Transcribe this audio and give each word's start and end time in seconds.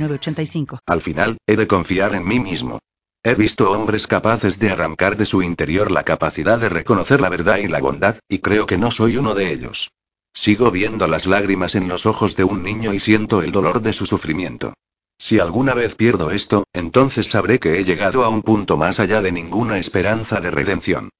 906985. 0.00 0.80
Al 0.86 1.00
final, 1.00 1.38
he 1.46 1.56
de 1.56 1.66
confiar 1.66 2.14
en 2.14 2.26
mí 2.26 2.40
mismo. 2.40 2.78
He 3.22 3.34
visto 3.34 3.70
hombres 3.70 4.06
capaces 4.06 4.58
de 4.58 4.70
arrancar 4.70 5.16
de 5.16 5.26
su 5.26 5.42
interior 5.42 5.90
la 5.90 6.04
capacidad 6.04 6.58
de 6.58 6.70
reconocer 6.70 7.20
la 7.20 7.28
verdad 7.28 7.58
y 7.58 7.68
la 7.68 7.80
bondad, 7.80 8.16
y 8.28 8.38
creo 8.38 8.64
que 8.64 8.78
no 8.78 8.90
soy 8.90 9.18
uno 9.18 9.34
de 9.34 9.52
ellos. 9.52 9.90
Sigo 10.32 10.70
viendo 10.70 11.06
las 11.06 11.26
lágrimas 11.26 11.74
en 11.74 11.88
los 11.88 12.06
ojos 12.06 12.36
de 12.36 12.44
un 12.44 12.62
niño 12.62 12.94
y 12.94 13.00
siento 13.00 13.42
el 13.42 13.52
dolor 13.52 13.82
de 13.82 13.92
su 13.92 14.06
sufrimiento. 14.06 14.74
Si 15.18 15.38
alguna 15.38 15.74
vez 15.74 15.96
pierdo 15.96 16.30
esto, 16.30 16.64
entonces 16.72 17.28
sabré 17.28 17.58
que 17.58 17.78
he 17.78 17.84
llegado 17.84 18.24
a 18.24 18.30
un 18.30 18.40
punto 18.40 18.78
más 18.78 19.00
allá 19.00 19.20
de 19.20 19.32
ninguna 19.32 19.76
esperanza 19.76 20.40
de 20.40 20.50
redención. 20.50 21.10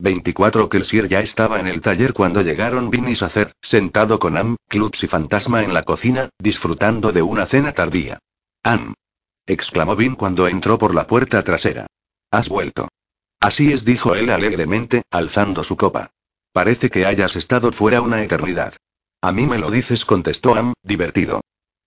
24 0.00 0.68
Kelsier 0.68 1.08
ya 1.08 1.20
estaba 1.20 1.60
en 1.60 1.68
el 1.68 1.80
taller 1.80 2.12
cuando 2.14 2.42
llegaron 2.42 2.90
Vin 2.90 3.08
y 3.08 3.14
Sacer, 3.14 3.52
sentado 3.62 4.18
con 4.18 4.36
Am, 4.36 4.56
Klutz 4.68 5.04
y 5.04 5.06
Fantasma 5.06 5.62
en 5.62 5.72
la 5.72 5.84
cocina, 5.84 6.30
disfrutando 6.38 7.12
de 7.12 7.22
una 7.22 7.46
cena 7.46 7.72
tardía. 7.72 8.18
Am. 8.64 8.94
exclamó 9.46 9.94
Vin 9.94 10.16
cuando 10.16 10.48
entró 10.48 10.78
por 10.78 10.94
la 10.94 11.06
puerta 11.06 11.42
trasera. 11.44 11.86
Has 12.32 12.48
vuelto. 12.48 12.88
Así 13.38 13.72
es, 13.72 13.84
dijo 13.84 14.16
él 14.16 14.30
alegremente, 14.30 15.02
alzando 15.10 15.62
su 15.62 15.76
copa. 15.76 16.10
Parece 16.52 16.90
que 16.90 17.06
hayas 17.06 17.36
estado 17.36 17.70
fuera 17.70 18.00
una 18.00 18.22
eternidad. 18.22 18.74
A 19.20 19.30
mí 19.30 19.46
me 19.46 19.58
lo 19.58 19.70
dices, 19.70 20.04
contestó 20.04 20.56
Am, 20.56 20.72
divertido. 20.82 21.40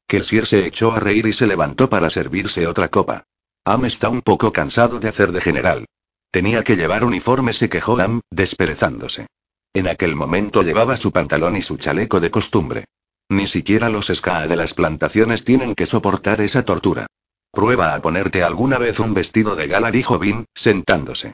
Kelsier 0.08 0.48
se 0.48 0.66
echó 0.66 0.94
a 0.94 1.02
reír 1.02 1.26
y 1.26 1.34
se 1.34 1.46
levantó 1.46 1.90
para 1.90 2.10
servirse 2.10 2.68
otra 2.68 2.88
copa. 2.88 3.24
Am 3.66 3.84
está 3.84 4.08
un 4.08 4.22
poco 4.22 4.54
cansado 4.54 5.00
de 5.00 5.10
hacer 5.10 5.34
de 5.34 5.42
general. 5.42 5.86
Tenía 6.32 6.64
que 6.64 6.76
llevar 6.76 7.04
uniforme, 7.04 7.54
se 7.54 7.70
quejó 7.70 8.00
Am, 8.00 8.22
desperezándose. 8.32 9.28
En 9.74 9.88
aquel 9.88 10.16
momento 10.16 10.64
llevaba 10.64 10.98
su 10.98 11.12
pantalón 11.12 11.56
y 11.56 11.62
su 11.62 11.78
chaleco 11.78 12.20
de 12.20 12.32
costumbre. 12.32 12.86
Ni 13.30 13.48
siquiera 13.48 13.90
los 13.90 14.08
SKA 14.08 14.48
de 14.48 14.56
las 14.56 14.74
plantaciones 14.74 15.44
tienen 15.44 15.76
que 15.76 15.86
soportar 15.86 16.42
esa 16.42 16.64
tortura. 16.64 17.08
Prueba 17.52 17.94
a 17.94 18.02
ponerte 18.02 18.44
alguna 18.44 18.78
vez 18.78 19.00
un 19.00 19.14
vestido 19.14 19.56
de 19.56 19.68
gala, 19.68 19.92
dijo 19.92 20.20
Vin, 20.20 20.46
sentándose. 20.54 21.34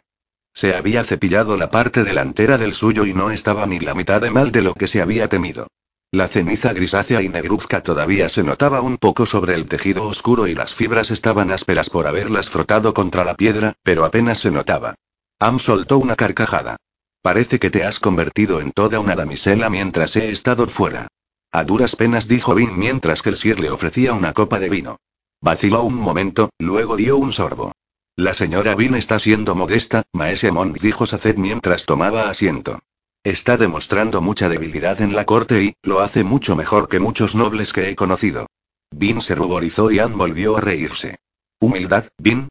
Se 0.54 0.76
había 0.76 1.04
cepillado 1.04 1.58
la 1.58 1.72
parte 1.72 2.04
delantera 2.04 2.58
del 2.58 2.74
suyo 2.74 3.06
y 3.06 3.14
no 3.14 3.32
estaba 3.32 3.66
ni 3.66 3.80
la 3.80 3.96
mitad 3.96 4.22
de 4.22 4.30
mal 4.30 4.52
de 4.52 4.62
lo 4.62 4.74
que 4.74 4.88
se 4.88 5.02
había 5.02 5.28
temido. 5.28 5.68
La 6.14 6.28
ceniza 6.28 6.74
grisácea 6.74 7.24
y 7.24 7.30
negruzca 7.30 7.82
todavía 7.82 8.30
se 8.30 8.44
notaba 8.44 8.82
un 8.82 9.00
poco 9.00 9.26
sobre 9.26 9.56
el 9.56 9.66
tejido 9.66 10.04
oscuro 10.08 10.46
y 10.46 10.54
las 10.54 10.76
fibras 10.76 11.10
estaban 11.10 11.52
ásperas 11.52 11.90
por 11.90 12.06
haberlas 12.06 12.52
frotado 12.52 12.94
contra 12.94 13.24
la 13.24 13.34
piedra, 13.34 13.74
pero 13.82 14.06
apenas 14.06 14.38
se 14.38 14.52
notaba. 14.52 14.94
Am 15.40 15.58
soltó 15.58 15.98
una 15.98 16.16
carcajada. 16.16 16.78
Parece 17.24 17.58
que 17.58 17.72
te 17.72 17.84
has 17.84 18.00
convertido 18.00 18.62
en 18.62 18.74
toda 18.74 19.00
una 19.00 19.16
damisela 19.16 19.72
mientras 19.72 20.16
he 20.16 20.30
estado 20.30 20.68
fuera. 20.68 21.08
A 21.52 21.64
duras 21.64 21.96
penas 21.96 22.28
dijo 22.28 22.54
Vin 22.54 22.78
mientras 22.78 23.24
que 23.24 23.30
el 23.30 23.36
Sir 23.36 23.60
le 23.60 23.72
ofrecía 23.72 24.14
una 24.14 24.34
copa 24.34 24.60
de 24.60 24.70
vino. 24.70 24.98
Vaciló 25.42 25.82
un 25.82 25.96
momento, 25.96 26.52
luego 26.60 26.96
dio 26.96 27.18
un 27.18 27.34
sorbo. 27.34 27.72
La 28.16 28.36
señora 28.36 28.76
Vin 28.76 28.94
está 28.94 29.18
siendo 29.18 29.56
modesta, 29.56 30.04
Maese 30.14 30.52
Mond 30.52 30.78
dijo 30.80 31.08
Saced 31.08 31.38
mientras 31.38 31.88
tomaba 31.88 32.30
asiento. 32.30 32.82
Está 33.24 33.56
demostrando 33.56 34.22
mucha 34.22 34.50
debilidad 34.50 35.02
en 35.02 35.16
la 35.16 35.26
corte 35.26 35.64
y, 35.64 35.74
lo 35.82 36.02
hace 36.02 36.26
mucho 36.26 36.58
mejor 36.58 36.90
que 36.90 37.00
muchos 37.00 37.36
nobles 37.36 37.72
que 37.72 37.90
he 37.90 37.96
conocido. 37.96 38.48
Vin 38.92 39.22
se 39.22 39.34
ruborizó 39.34 39.92
y 39.92 40.00
Anne 40.00 40.16
volvió 40.16 40.58
a 40.58 40.62
reírse. 40.62 41.20
¿Humildad, 41.62 42.10
Vin? 42.18 42.50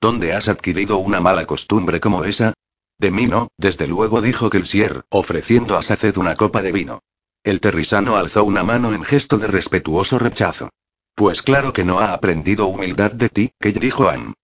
¿Dónde 0.00 0.32
has 0.32 0.48
adquirido 0.48 0.98
una 0.98 1.20
mala 1.20 1.44
costumbre 1.44 1.98
como 1.98 2.24
esa? 2.24 2.54
De 2.98 3.10
mí 3.10 3.26
no, 3.26 3.48
desde 3.58 3.88
luego 3.88 4.20
dijo 4.20 4.48
Kelsier, 4.48 5.04
ofreciendo 5.10 5.76
a 5.76 5.82
Saced 5.82 6.16
una 6.16 6.36
copa 6.36 6.62
de 6.62 6.70
vino. 6.70 7.00
El 7.42 7.60
terrisano 7.60 8.16
alzó 8.16 8.44
una 8.44 8.62
mano 8.62 8.94
en 8.94 9.02
gesto 9.02 9.38
de 9.38 9.48
respetuoso 9.48 10.20
rechazo. 10.20 10.70
Pues 11.16 11.42
claro 11.42 11.72
que 11.72 11.84
no 11.84 11.98
ha 11.98 12.12
aprendido 12.12 12.66
humildad 12.66 13.10
de 13.10 13.28
ti, 13.28 13.50
que 13.58 13.72
dijo 13.72 14.08
Anne. 14.08 14.34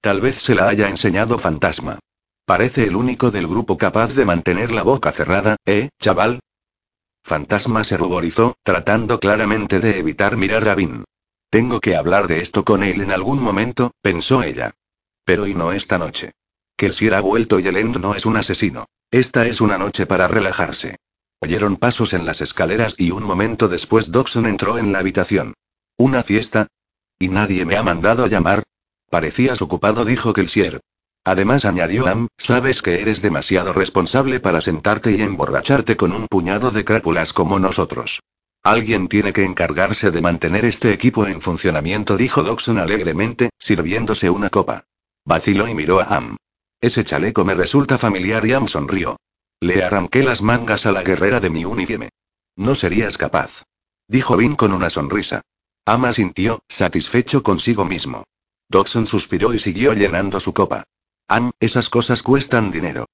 Tal 0.00 0.22
vez 0.22 0.36
se 0.36 0.54
la 0.54 0.68
haya 0.68 0.88
enseñado 0.88 1.38
fantasma. 1.38 1.98
Parece 2.46 2.84
el 2.84 2.94
único 2.94 3.32
del 3.32 3.48
grupo 3.48 3.76
capaz 3.76 4.14
de 4.14 4.24
mantener 4.24 4.70
la 4.70 4.84
boca 4.84 5.10
cerrada, 5.10 5.56
¿eh, 5.66 5.88
chaval? 6.00 6.38
Fantasma 7.24 7.82
se 7.82 7.96
ruborizó, 7.96 8.54
tratando 8.62 9.18
claramente 9.18 9.80
de 9.80 9.98
evitar 9.98 10.36
mirar 10.36 10.68
a 10.68 10.76
Vin. 10.76 11.04
Tengo 11.50 11.80
que 11.80 11.96
hablar 11.96 12.28
de 12.28 12.42
esto 12.42 12.64
con 12.64 12.84
él 12.84 13.00
en 13.00 13.10
algún 13.10 13.42
momento, 13.42 13.90
pensó 14.00 14.44
ella. 14.44 14.70
Pero 15.24 15.48
y 15.48 15.54
no 15.54 15.72
esta 15.72 15.98
noche. 15.98 16.30
Si 16.78 17.08
ha 17.08 17.20
vuelto 17.20 17.58
y 17.58 17.66
el 17.66 17.76
End 17.78 17.96
no 17.96 18.14
es 18.14 18.26
un 18.26 18.36
asesino. 18.36 18.86
Esta 19.10 19.46
es 19.46 19.60
una 19.60 19.76
noche 19.76 20.06
para 20.06 20.28
relajarse. 20.28 20.98
Oyeron 21.40 21.76
pasos 21.76 22.12
en 22.12 22.26
las 22.26 22.40
escaleras 22.40 22.94
y 22.96 23.10
un 23.10 23.24
momento 23.24 23.66
después 23.66 24.12
Doxon 24.12 24.46
entró 24.46 24.78
en 24.78 24.92
la 24.92 25.00
habitación. 25.00 25.54
¿Una 25.96 26.22
fiesta? 26.22 26.68
¿Y 27.18 27.28
nadie 27.28 27.64
me 27.64 27.76
ha 27.76 27.82
mandado 27.82 28.28
llamar? 28.28 28.62
Parecías 29.10 29.62
ocupado, 29.62 30.04
dijo 30.04 30.32
Kelsier. 30.32 30.80
Además 31.26 31.64
añadió 31.64 32.06
Am, 32.06 32.28
sabes 32.38 32.82
que 32.82 33.00
eres 33.02 33.20
demasiado 33.20 33.72
responsable 33.72 34.38
para 34.38 34.60
sentarte 34.60 35.10
y 35.10 35.22
emborracharte 35.22 35.96
con 35.96 36.12
un 36.12 36.28
puñado 36.28 36.70
de 36.70 36.84
crápulas 36.84 37.32
como 37.32 37.58
nosotros. 37.58 38.20
Alguien 38.62 39.08
tiene 39.08 39.32
que 39.32 39.42
encargarse 39.42 40.12
de 40.12 40.20
mantener 40.20 40.64
este 40.64 40.92
equipo 40.92 41.26
en 41.26 41.42
funcionamiento, 41.42 42.16
dijo 42.16 42.44
Doxon 42.44 42.78
alegremente, 42.78 43.50
sirviéndose 43.58 44.30
una 44.30 44.50
copa. 44.50 44.84
Vaciló 45.24 45.66
y 45.66 45.74
miró 45.74 45.98
a 45.98 46.04
Am. 46.04 46.36
Ese 46.80 47.02
chaleco 47.02 47.44
me 47.44 47.56
resulta 47.56 47.98
familiar 47.98 48.46
y 48.46 48.52
Am 48.52 48.68
sonrió. 48.68 49.16
Le 49.58 49.82
arranqué 49.82 50.22
las 50.22 50.42
mangas 50.42 50.86
a 50.86 50.92
la 50.92 51.02
guerrera 51.02 51.40
de 51.40 51.50
mi 51.50 51.64
uniforme. 51.64 52.10
No 52.54 52.76
serías 52.76 53.18
capaz. 53.18 53.64
Dijo 54.06 54.36
Vin 54.36 54.54
con 54.54 54.72
una 54.72 54.90
sonrisa. 54.90 55.40
Am 55.86 56.12
sintió, 56.12 56.60
satisfecho 56.68 57.42
consigo 57.42 57.84
mismo. 57.84 58.22
Dodson 58.68 59.08
suspiró 59.08 59.54
y 59.54 59.58
siguió 59.58 59.92
llenando 59.92 60.38
su 60.38 60.54
copa. 60.54 60.84
Am, 61.28 61.50
esas 61.58 61.88
cosas 61.88 62.22
cuestan 62.22 62.70
dinero. 62.70 63.06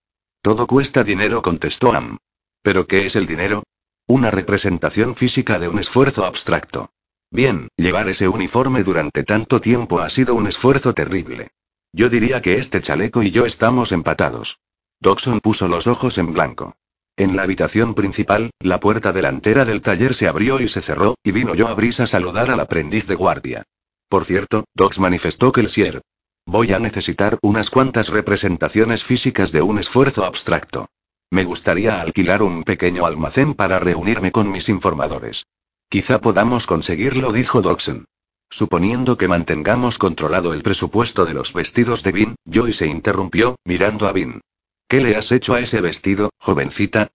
Todo 0.43 0.67
cuesta 0.67 1.03
dinero, 1.03 1.41
contestó 1.41 1.95
Am. 1.95 2.19
¿Pero 2.61 2.87
qué 2.87 3.07
es 3.07 3.17
el 3.17 3.27
dinero? 3.27 3.63
Una 4.07 4.31
representación 4.31 5.15
física 5.17 5.59
de 5.59 5.69
un 5.69 5.79
esfuerzo 5.79 6.27
abstracto. 6.27 6.91
Bien, 7.31 7.69
llevar 7.77 8.11
ese 8.11 8.29
uniforme 8.29 8.83
durante 8.83 9.25
tanto 9.25 9.63
tiempo 9.63 10.01
ha 10.01 10.11
sido 10.11 10.35
un 10.35 10.47
esfuerzo 10.47 10.93
terrible. 10.93 11.53
Yo 11.95 12.11
diría 12.11 12.43
que 12.43 12.59
este 12.59 12.83
chaleco 12.83 13.23
y 13.23 13.31
yo 13.31 13.47
estamos 13.47 13.93
empatados. 13.93 14.61
Doxon 15.01 15.41
puso 15.41 15.67
los 15.67 15.87
ojos 15.87 16.19
en 16.19 16.35
blanco. 16.35 16.77
En 17.17 17.35
la 17.35 17.45
habitación 17.45 17.95
principal, 17.95 18.51
la 18.61 18.79
puerta 18.79 19.15
delantera 19.15 19.65
del 19.65 19.81
taller 19.81 20.13
se 20.13 20.29
abrió 20.29 20.61
y 20.61 20.69
se 20.69 20.83
cerró, 20.83 21.15
y 21.23 21.33
vino 21.33 21.55
yo 21.55 21.69
a 21.69 21.75
Brisa 21.75 22.05
a 22.05 22.07
saludar 22.07 22.51
al 22.51 22.61
aprendiz 22.61 23.07
de 23.07 23.15
guardia. 23.15 23.63
Por 24.11 24.27
cierto, 24.27 24.65
Dox 24.75 24.99
manifestó 24.99 25.53
que 25.53 25.63
el 25.63 25.71
Sier 25.71 26.03
Voy 26.47 26.73
a 26.73 26.79
necesitar 26.79 27.39
unas 27.43 27.71
cuantas 27.71 28.09
representaciones 28.09 29.05
físicas 29.05 29.53
de 29.53 29.63
un 29.63 29.79
esfuerzo 29.79 30.25
abstracto. 30.25 30.89
Me 31.31 31.45
gustaría 31.45 32.01
alquilar 32.01 32.43
un 32.43 32.65
pequeño 32.65 33.07
almacén 33.07 33.55
para 33.55 33.79
reunirme 33.79 34.33
con 34.33 34.51
mis 34.51 34.69
informadores. 34.69 35.47
Quizá 35.89 36.21
podamos 36.21 36.67
conseguirlo, 36.67 37.33
dijo 37.33 37.63
Doxon. 37.63 38.07
Suponiendo 38.51 39.17
que 39.17 39.29
mantengamos 39.29 39.97
controlado 39.97 40.53
el 40.53 40.63
presupuesto 40.63 41.25
de 41.25 41.33
los 41.33 41.55
vestidos 41.55 42.03
de 42.03 42.13
Vin, 42.13 42.35
Joy 42.45 42.75
se 42.75 42.87
interrumpió, 42.87 43.57
mirando 43.65 44.07
a 44.07 44.13
Vin. 44.13 44.43
¿Qué 44.89 45.01
le 45.01 45.17
has 45.17 45.33
hecho 45.33 45.55
a 45.55 45.61
ese 45.61 45.81
vestido, 45.81 46.31
jovencita? 46.39 47.09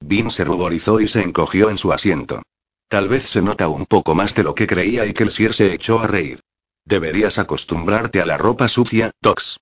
Vin 0.00 0.30
se 0.30 0.44
ruborizó 0.44 1.00
y 1.00 1.08
se 1.08 1.22
encogió 1.22 1.70
en 1.70 1.78
su 1.78 1.92
asiento. 1.92 2.42
Tal 2.88 3.08
vez 3.08 3.24
se 3.24 3.40
nota 3.40 3.68
un 3.68 3.86
poco 3.86 4.14
más 4.14 4.34
de 4.34 4.42
lo 4.42 4.54
que 4.54 4.66
creía 4.66 5.06
y 5.06 5.14
que 5.14 5.22
el 5.22 5.30
Sier 5.30 5.54
se 5.54 5.72
echó 5.72 6.00
a 6.00 6.06
reír. 6.06 6.40
Deberías 6.84 7.38
acostumbrarte 7.38 8.20
a 8.20 8.26
la 8.26 8.38
ropa 8.38 8.68
sucia, 8.68 9.10
Tox. 9.20 9.58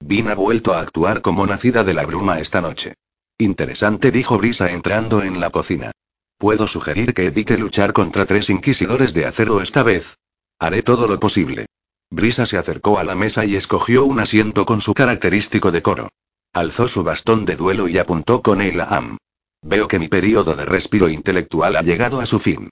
Vin 0.00 0.28
ha 0.28 0.34
vuelto 0.34 0.74
a 0.74 0.80
actuar 0.80 1.22
como 1.22 1.46
nacida 1.46 1.84
de 1.84 1.94
la 1.94 2.04
bruma 2.04 2.40
esta 2.40 2.60
noche. 2.60 2.94
Interesante, 3.38 4.10
dijo 4.10 4.38
Brisa 4.38 4.70
entrando 4.72 5.22
en 5.22 5.40
la 5.40 5.50
cocina. 5.50 5.92
Puedo 6.38 6.66
sugerir 6.66 7.14
que 7.14 7.26
evite 7.26 7.56
luchar 7.56 7.92
contra 7.92 8.26
tres 8.26 8.50
inquisidores 8.50 9.14
de 9.14 9.26
acero 9.26 9.60
esta 9.60 9.82
vez. 9.82 10.18
Haré 10.58 10.82
todo 10.82 11.06
lo 11.06 11.20
posible. 11.20 11.66
Brisa 12.10 12.46
se 12.46 12.58
acercó 12.58 12.98
a 12.98 13.04
la 13.04 13.14
mesa 13.14 13.44
y 13.44 13.56
escogió 13.56 14.04
un 14.04 14.20
asiento 14.20 14.66
con 14.66 14.80
su 14.80 14.92
característico 14.92 15.70
decoro. 15.70 16.08
Alzó 16.52 16.88
su 16.88 17.04
bastón 17.04 17.44
de 17.44 17.56
duelo 17.56 17.88
y 17.88 17.98
apuntó 17.98 18.42
con 18.42 18.60
él 18.60 18.80
a 18.80 18.84
Am. 18.84 19.18
Veo 19.62 19.88
que 19.88 19.98
mi 19.98 20.08
periodo 20.08 20.54
de 20.54 20.64
respiro 20.64 21.08
intelectual 21.08 21.76
ha 21.76 21.82
llegado 21.82 22.20
a 22.20 22.26
su 22.26 22.38
fin. 22.38 22.70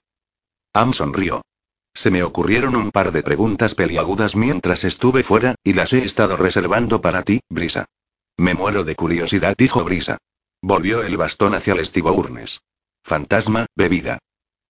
Am 0.73 0.93
sonrió. 0.93 1.41
Se 1.93 2.09
me 2.09 2.23
ocurrieron 2.23 2.75
un 2.75 2.91
par 2.91 3.11
de 3.11 3.21
preguntas 3.21 3.75
peliagudas 3.75 4.35
mientras 4.35 4.83
estuve 4.83 5.23
fuera, 5.23 5.55
y 5.63 5.73
las 5.73 5.93
he 5.93 6.03
estado 6.03 6.37
reservando 6.37 7.01
para 7.01 7.23
ti, 7.23 7.41
Brisa. 7.49 7.85
Me 8.37 8.53
muero 8.53 8.83
de 8.83 8.95
curiosidad, 8.95 9.55
dijo 9.57 9.83
Brisa. 9.83 10.17
Volvió 10.61 11.03
el 11.03 11.17
bastón 11.17 11.53
hacia 11.53 11.73
el 11.73 12.01
Urnes. 12.03 12.61
Fantasma, 13.03 13.65
bebida. 13.75 14.19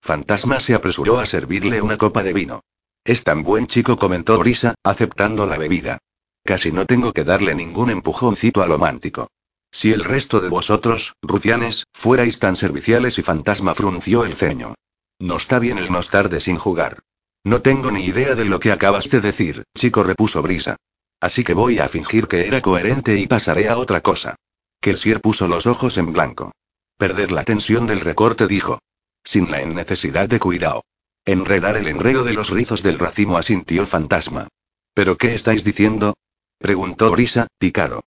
Fantasma 0.02 0.60
se 0.60 0.74
apresuró 0.74 1.20
a 1.20 1.26
servirle 1.26 1.82
una 1.82 1.98
copa 1.98 2.24
de 2.24 2.34
vino. 2.34 2.62
Es 3.04 3.24
tan 3.24 3.44
buen 3.44 3.68
chico, 3.68 3.98
comentó 3.98 4.38
Brisa, 4.40 4.76
aceptando 4.84 5.48
la 5.48 5.58
bebida. 5.58 6.00
Casi 6.44 6.72
no 6.72 6.86
tengo 6.86 7.14
que 7.14 7.24
darle 7.24 7.54
ningún 7.54 7.92
empujoncito 7.92 8.64
a 8.64 8.68
lo 8.68 8.80
mántico. 8.80 9.30
Si 9.72 9.94
el 9.94 10.04
resto 10.04 10.40
de 10.40 10.50
vosotros, 10.50 11.14
rufianes, 11.22 11.86
fuerais 11.94 12.40
tan 12.40 12.56
serviciales 12.56 13.18
y 13.20 13.22
fantasma 13.22 13.76
frunció 13.76 14.26
el 14.26 14.34
ceño. 14.34 14.76
No 15.20 15.38
está 15.38 15.60
bien 15.60 15.78
el 15.78 15.92
no 15.92 16.00
estar 16.00 16.30
de 16.30 16.40
sin 16.40 16.58
jugar. 16.58 17.00
No 17.44 17.62
tengo 17.62 17.92
ni 17.92 18.06
idea 18.06 18.36
de 18.36 18.46
lo 18.46 18.60
que 18.60 18.72
acabas 18.72 19.10
de 19.10 19.20
decir, 19.20 19.64
chico, 19.76 20.04
repuso 20.04 20.42
Brisa. 20.42 20.78
Así 21.20 21.44
que 21.44 21.54
voy 21.54 21.80
a 21.80 21.88
fingir 21.88 22.28
que 22.28 22.48
era 22.48 22.62
coherente 22.62 23.18
y 23.18 23.28
pasaré 23.28 23.70
a 23.70 23.78
otra 23.78 24.02
cosa. 24.02 24.36
Kelsier 24.80 25.22
puso 25.22 25.48
los 25.48 25.66
ojos 25.68 25.98
en 25.98 26.14
blanco. 26.14 26.52
Perder 26.98 27.32
la 27.32 27.44
tensión 27.44 27.88
del 27.88 28.00
recorte 28.00 28.48
dijo. 28.48 28.80
Sin 29.24 29.50
la 29.52 29.64
necesidad 29.66 30.30
de 30.30 30.40
cuidado. 30.40 30.84
Enredar 31.26 31.78
el 31.78 31.88
enredo 31.88 32.24
de 32.24 32.34
los 32.34 32.50
rizos 32.50 32.82
del 32.82 32.98
racimo 32.98 33.38
asintió 33.38 33.86
fantasma. 33.86 34.48
¿Pero 34.94 35.18
qué 35.18 35.34
estáis 35.34 35.64
diciendo? 35.64 36.16
preguntó 36.58 37.12
Brisa, 37.12 37.48
picado. 37.58 38.04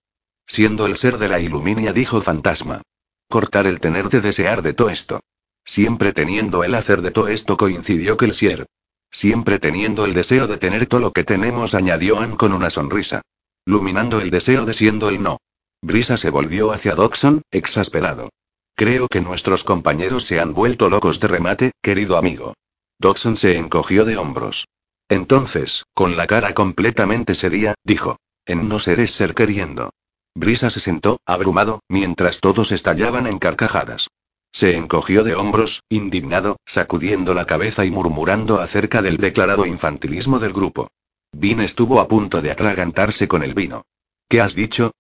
Siendo 0.47 0.87
el 0.87 0.97
ser 0.97 1.19
de 1.19 1.29
la 1.29 1.41
iluminia, 1.41 1.93
dijo 1.93 2.21
fantasma. 2.21 2.83
Cortar 3.29 3.67
el 3.67 3.81
tenerte 3.81 4.21
desear 4.21 4.63
de 4.63 4.75
todo 4.75 4.91
esto. 4.91 5.21
Siempre 5.65 6.13
teniendo 6.13 6.63
el 6.63 6.75
hacer 6.75 7.03
de 7.03 7.11
todo 7.11 7.29
esto 7.29 7.57
coincidió 7.57 8.17
que 8.17 8.27
el 8.27 8.35
sier. 8.35 8.67
Siempre 9.15 9.61
teniendo 9.61 10.05
el 10.05 10.13
deseo 10.13 10.49
de 10.49 10.57
tener 10.57 10.89
todo 10.89 10.99
lo 10.99 11.13
que 11.13 11.23
tenemos, 11.23 11.77
añadió 11.77 12.19
Ann 12.19 12.35
con 12.35 12.53
una 12.53 12.69
sonrisa. 12.69 13.23
Luminando 13.65 14.21
el 14.21 14.33
deseo 14.33 14.65
de 14.65 14.75
siendo 14.75 15.09
el 15.09 15.23
no. 15.23 15.39
Brisa 15.81 16.17
se 16.17 16.31
volvió 16.31 16.73
hacia 16.73 16.97
Doxon, 16.97 17.43
exasperado. 17.53 18.31
Creo 18.75 19.07
que 19.07 19.21
nuestros 19.21 19.63
compañeros 19.63 20.25
se 20.25 20.41
han 20.41 20.53
vuelto 20.53 20.91
locos 20.91 21.21
de 21.21 21.29
remate, 21.29 21.71
querido 21.81 22.17
amigo. 22.17 22.55
Doxon 22.99 23.37
se 23.37 23.57
encogió 23.57 24.05
de 24.05 24.17
hombros. 24.17 24.67
Entonces, 25.09 25.85
con 25.95 26.17
la 26.17 26.27
cara 26.27 26.53
completamente 26.53 27.37
seria, 27.37 27.75
dijo. 27.85 28.17
En 28.45 28.69
no 28.69 28.81
seres 28.81 29.13
ser 29.13 29.37
queriendo. 29.37 29.91
Brisa 30.35 30.71
se 30.71 30.81
sentó, 30.81 31.19
abrumado, 31.25 31.83
mientras 31.89 32.41
todos 32.41 32.73
estallaban 32.73 33.29
en 33.29 33.39
carcajadas. 33.39 34.09
Se 34.55 34.77
encogió 34.77 35.25
de 35.25 35.35
hombros, 35.35 35.83
indignado, 35.89 36.59
sacudiendo 36.65 37.35
la 37.35 37.45
cabeza 37.45 37.85
y 37.85 37.91
murmurando 37.91 38.61
acerca 38.61 39.03
del 39.03 39.17
declarado 39.17 39.67
infantilismo 39.67 40.39
del 40.39 40.53
grupo. 40.53 40.93
Vin 41.33 41.61
estuvo 41.61 41.99
a 41.99 42.07
punto 42.07 42.41
de 42.41 42.53
atragantarse 42.53 43.27
con 43.27 43.43
el 43.43 43.53
vino. 43.53 43.83
¿Qué 44.29 44.41
has 44.41 44.55
dicho? 44.55 44.93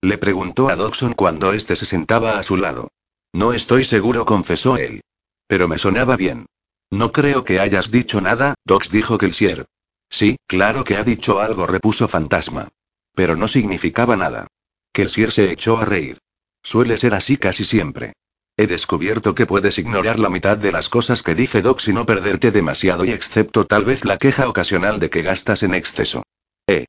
Le 0.00 0.16
preguntó 0.16 0.70
a 0.70 0.76
Dodson 0.76 1.12
cuando 1.12 1.52
éste 1.52 1.76
se 1.76 1.84
sentaba 1.84 2.38
a 2.38 2.42
su 2.42 2.56
lado. 2.56 2.88
No 3.34 3.52
estoy 3.52 3.84
seguro, 3.84 4.24
confesó 4.24 4.78
él. 4.78 5.02
Pero 5.46 5.68
me 5.68 5.76
sonaba 5.76 6.16
bien. 6.16 6.46
No 6.90 7.12
creo 7.12 7.44
que 7.44 7.60
hayas 7.60 7.90
dicho 7.90 8.22
nada, 8.22 8.54
Dox 8.64 8.90
dijo 8.90 9.18
Kelsier. 9.18 9.66
Sí, 10.08 10.38
claro 10.46 10.84
que 10.84 10.96
ha 10.96 11.04
dicho 11.04 11.38
algo, 11.38 11.66
repuso 11.66 12.08
Fantasma. 12.08 12.70
Pero 13.14 13.36
no 13.36 13.46
significaba 13.46 14.16
nada. 14.16 14.46
Kelsier 14.90 15.32
se 15.32 15.52
echó 15.52 15.76
a 15.76 15.84
reír. 15.84 16.18
Suele 16.62 16.96
ser 16.96 17.12
así 17.12 17.36
casi 17.36 17.66
siempre. 17.66 18.14
He 18.56 18.66
descubierto 18.66 19.34
que 19.34 19.46
puedes 19.46 19.78
ignorar 19.78 20.18
la 20.18 20.28
mitad 20.28 20.58
de 20.58 20.72
las 20.72 20.90
cosas 20.90 21.22
que 21.22 21.34
dice 21.34 21.62
Dox 21.62 21.88
y 21.88 21.94
no 21.94 22.04
perderte 22.04 22.50
demasiado 22.50 23.04
y 23.04 23.10
excepto 23.10 23.66
tal 23.66 23.84
vez 23.84 24.04
la 24.04 24.18
queja 24.18 24.48
ocasional 24.48 25.00
de 25.00 25.08
que 25.08 25.22
gastas 25.22 25.62
en 25.62 25.74
exceso. 25.74 26.22
Eh. 26.66 26.84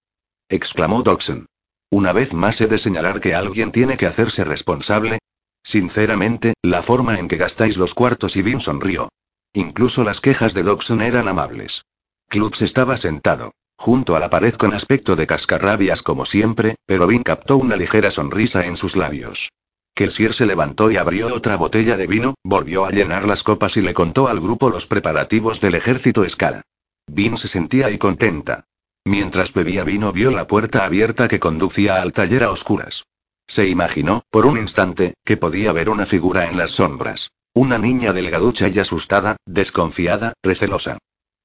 exclamó 0.49 1.03
Doxon. 1.03 1.45
Una 1.89 2.11
vez 2.11 2.33
más 2.33 2.59
he 2.59 2.67
de 2.67 2.77
señalar 2.77 3.21
que 3.21 3.33
alguien 3.33 3.71
tiene 3.71 3.95
que 3.95 4.07
hacerse 4.07 4.43
responsable. 4.43 5.19
Sinceramente, 5.63 6.53
la 6.61 6.83
forma 6.83 7.17
en 7.17 7.29
que 7.29 7.37
gastáis 7.37 7.77
los 7.77 7.93
cuartos 7.93 8.35
y 8.35 8.41
Vin 8.41 8.59
sonrió. 8.59 9.09
Incluso 9.53 10.03
las 10.03 10.19
quejas 10.19 10.53
de 10.53 10.63
Doxon 10.63 11.01
eran 11.01 11.29
amables. 11.29 11.85
Klutz 12.27 12.61
estaba 12.61 12.97
sentado, 12.97 13.53
junto 13.77 14.17
a 14.17 14.19
la 14.19 14.29
pared 14.29 14.55
con 14.55 14.73
aspecto 14.73 15.15
de 15.15 15.27
cascarrabias 15.27 16.01
como 16.01 16.25
siempre, 16.25 16.75
pero 16.85 17.07
Vin 17.07 17.23
captó 17.23 17.55
una 17.57 17.77
ligera 17.77 18.11
sonrisa 18.11 18.65
en 18.65 18.75
sus 18.75 18.97
labios. 18.97 19.51
Kelsier 19.95 20.33
se 20.33 20.47
levantó 20.47 20.89
y 20.89 20.97
abrió 20.97 21.33
otra 21.33 21.55
botella 21.55 21.97
de 21.97 22.07
vino, 22.07 22.35
volvió 22.43 22.85
a 22.85 22.91
llenar 22.91 23.27
las 23.27 23.43
copas 23.43 23.77
y 23.77 23.81
le 23.81 23.93
contó 23.93 24.27
al 24.27 24.39
grupo 24.39 24.69
los 24.69 24.87
preparativos 24.87 25.61
del 25.61 25.75
ejército 25.75 26.23
Escala. 26.23 26.63
Vin 27.07 27.37
se 27.37 27.47
sentía 27.47 27.87
ahí 27.87 27.97
contenta. 27.97 28.65
Mientras 29.05 29.53
bebía 29.53 29.83
vino 29.83 30.11
vio 30.11 30.31
la 30.31 30.47
puerta 30.47 30.85
abierta 30.85 31.27
que 31.27 31.39
conducía 31.39 32.01
al 32.01 32.11
taller 32.11 32.43
a 32.43 32.51
oscuras. 32.51 33.05
Se 33.45 33.67
imaginó, 33.67 34.23
por 34.29 34.45
un 34.45 34.57
instante, 34.57 35.13
que 35.23 35.37
podía 35.37 35.73
ver 35.73 35.89
una 35.89 36.05
figura 36.05 36.49
en 36.49 36.57
las 36.57 36.71
sombras. 36.71 37.29
Una 37.53 37.77
niña 37.77 38.13
delgaducha 38.13 38.69
y 38.69 38.79
asustada, 38.79 39.37
desconfiada, 39.45 40.33
recelosa. 40.41 40.97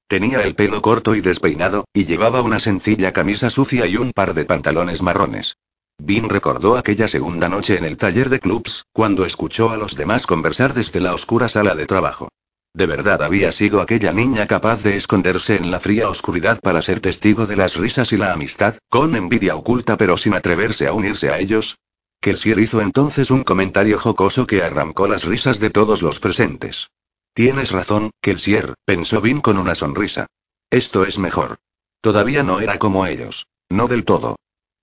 Tenía 0.07 0.41
el 0.41 0.55
pelo 0.55 0.81
corto 0.81 1.13
y 1.13 1.21
despeinado, 1.21 1.85
y 1.93 2.05
llevaba 2.05 2.41
una 2.41 2.59
sencilla 2.59 3.13
camisa 3.13 3.51
sucia 3.51 3.85
y 3.85 3.97
un 3.97 4.11
par 4.11 4.33
de 4.33 4.45
pantalones 4.45 5.03
marrones. 5.03 5.55
Vin 5.99 6.29
recordó 6.29 6.77
aquella 6.77 7.09
segunda 7.09 7.49
noche 7.49 7.77
en 7.77 7.83
el 7.83 7.97
taller 7.97 8.29
de 8.29 8.39
clubs, 8.39 8.85
cuando 8.93 9.25
escuchó 9.25 9.69
a 9.69 9.77
los 9.77 9.95
demás 9.95 10.25
conversar 10.25 10.73
desde 10.73 11.01
la 11.01 11.13
oscura 11.13 11.49
sala 11.49 11.75
de 11.75 11.85
trabajo. 11.85 12.29
¿De 12.73 12.85
verdad 12.85 13.21
había 13.21 13.51
sido 13.51 13.81
aquella 13.81 14.13
niña 14.13 14.47
capaz 14.47 14.81
de 14.81 14.95
esconderse 14.95 15.57
en 15.57 15.71
la 15.71 15.81
fría 15.81 16.07
oscuridad 16.09 16.59
para 16.61 16.81
ser 16.81 17.01
testigo 17.01 17.45
de 17.45 17.57
las 17.57 17.75
risas 17.75 18.13
y 18.13 18.17
la 18.17 18.31
amistad, 18.31 18.75
con 18.89 19.15
envidia 19.15 19.55
oculta 19.57 19.97
pero 19.97 20.17
sin 20.17 20.35
atreverse 20.35 20.87
a 20.87 20.93
unirse 20.93 21.29
a 21.29 21.39
ellos? 21.39 21.77
Kelsier 22.21 22.59
hizo 22.59 22.81
entonces 22.81 23.29
un 23.29 23.43
comentario 23.43 23.99
jocoso 23.99 24.47
que 24.47 24.63
arrancó 24.63 25.07
las 25.07 25.25
risas 25.25 25.59
de 25.59 25.69
todos 25.69 26.01
los 26.01 26.19
presentes. 26.19 26.91
Tienes 27.33 27.71
razón, 27.71 28.11
Kelsier, 28.21 28.73
pensó 28.85 29.19
Vin 29.19 29.41
con 29.41 29.57
una 29.57 29.75
sonrisa. 29.75 30.27
Esto 30.69 31.03
es 31.03 31.19
mejor. 31.19 31.57
Todavía 32.01 32.43
no 32.43 32.61
era 32.61 32.79
como 32.79 33.05
ellos. 33.05 33.47
No 33.69 33.87
del 33.87 34.05
todo. 34.05 34.37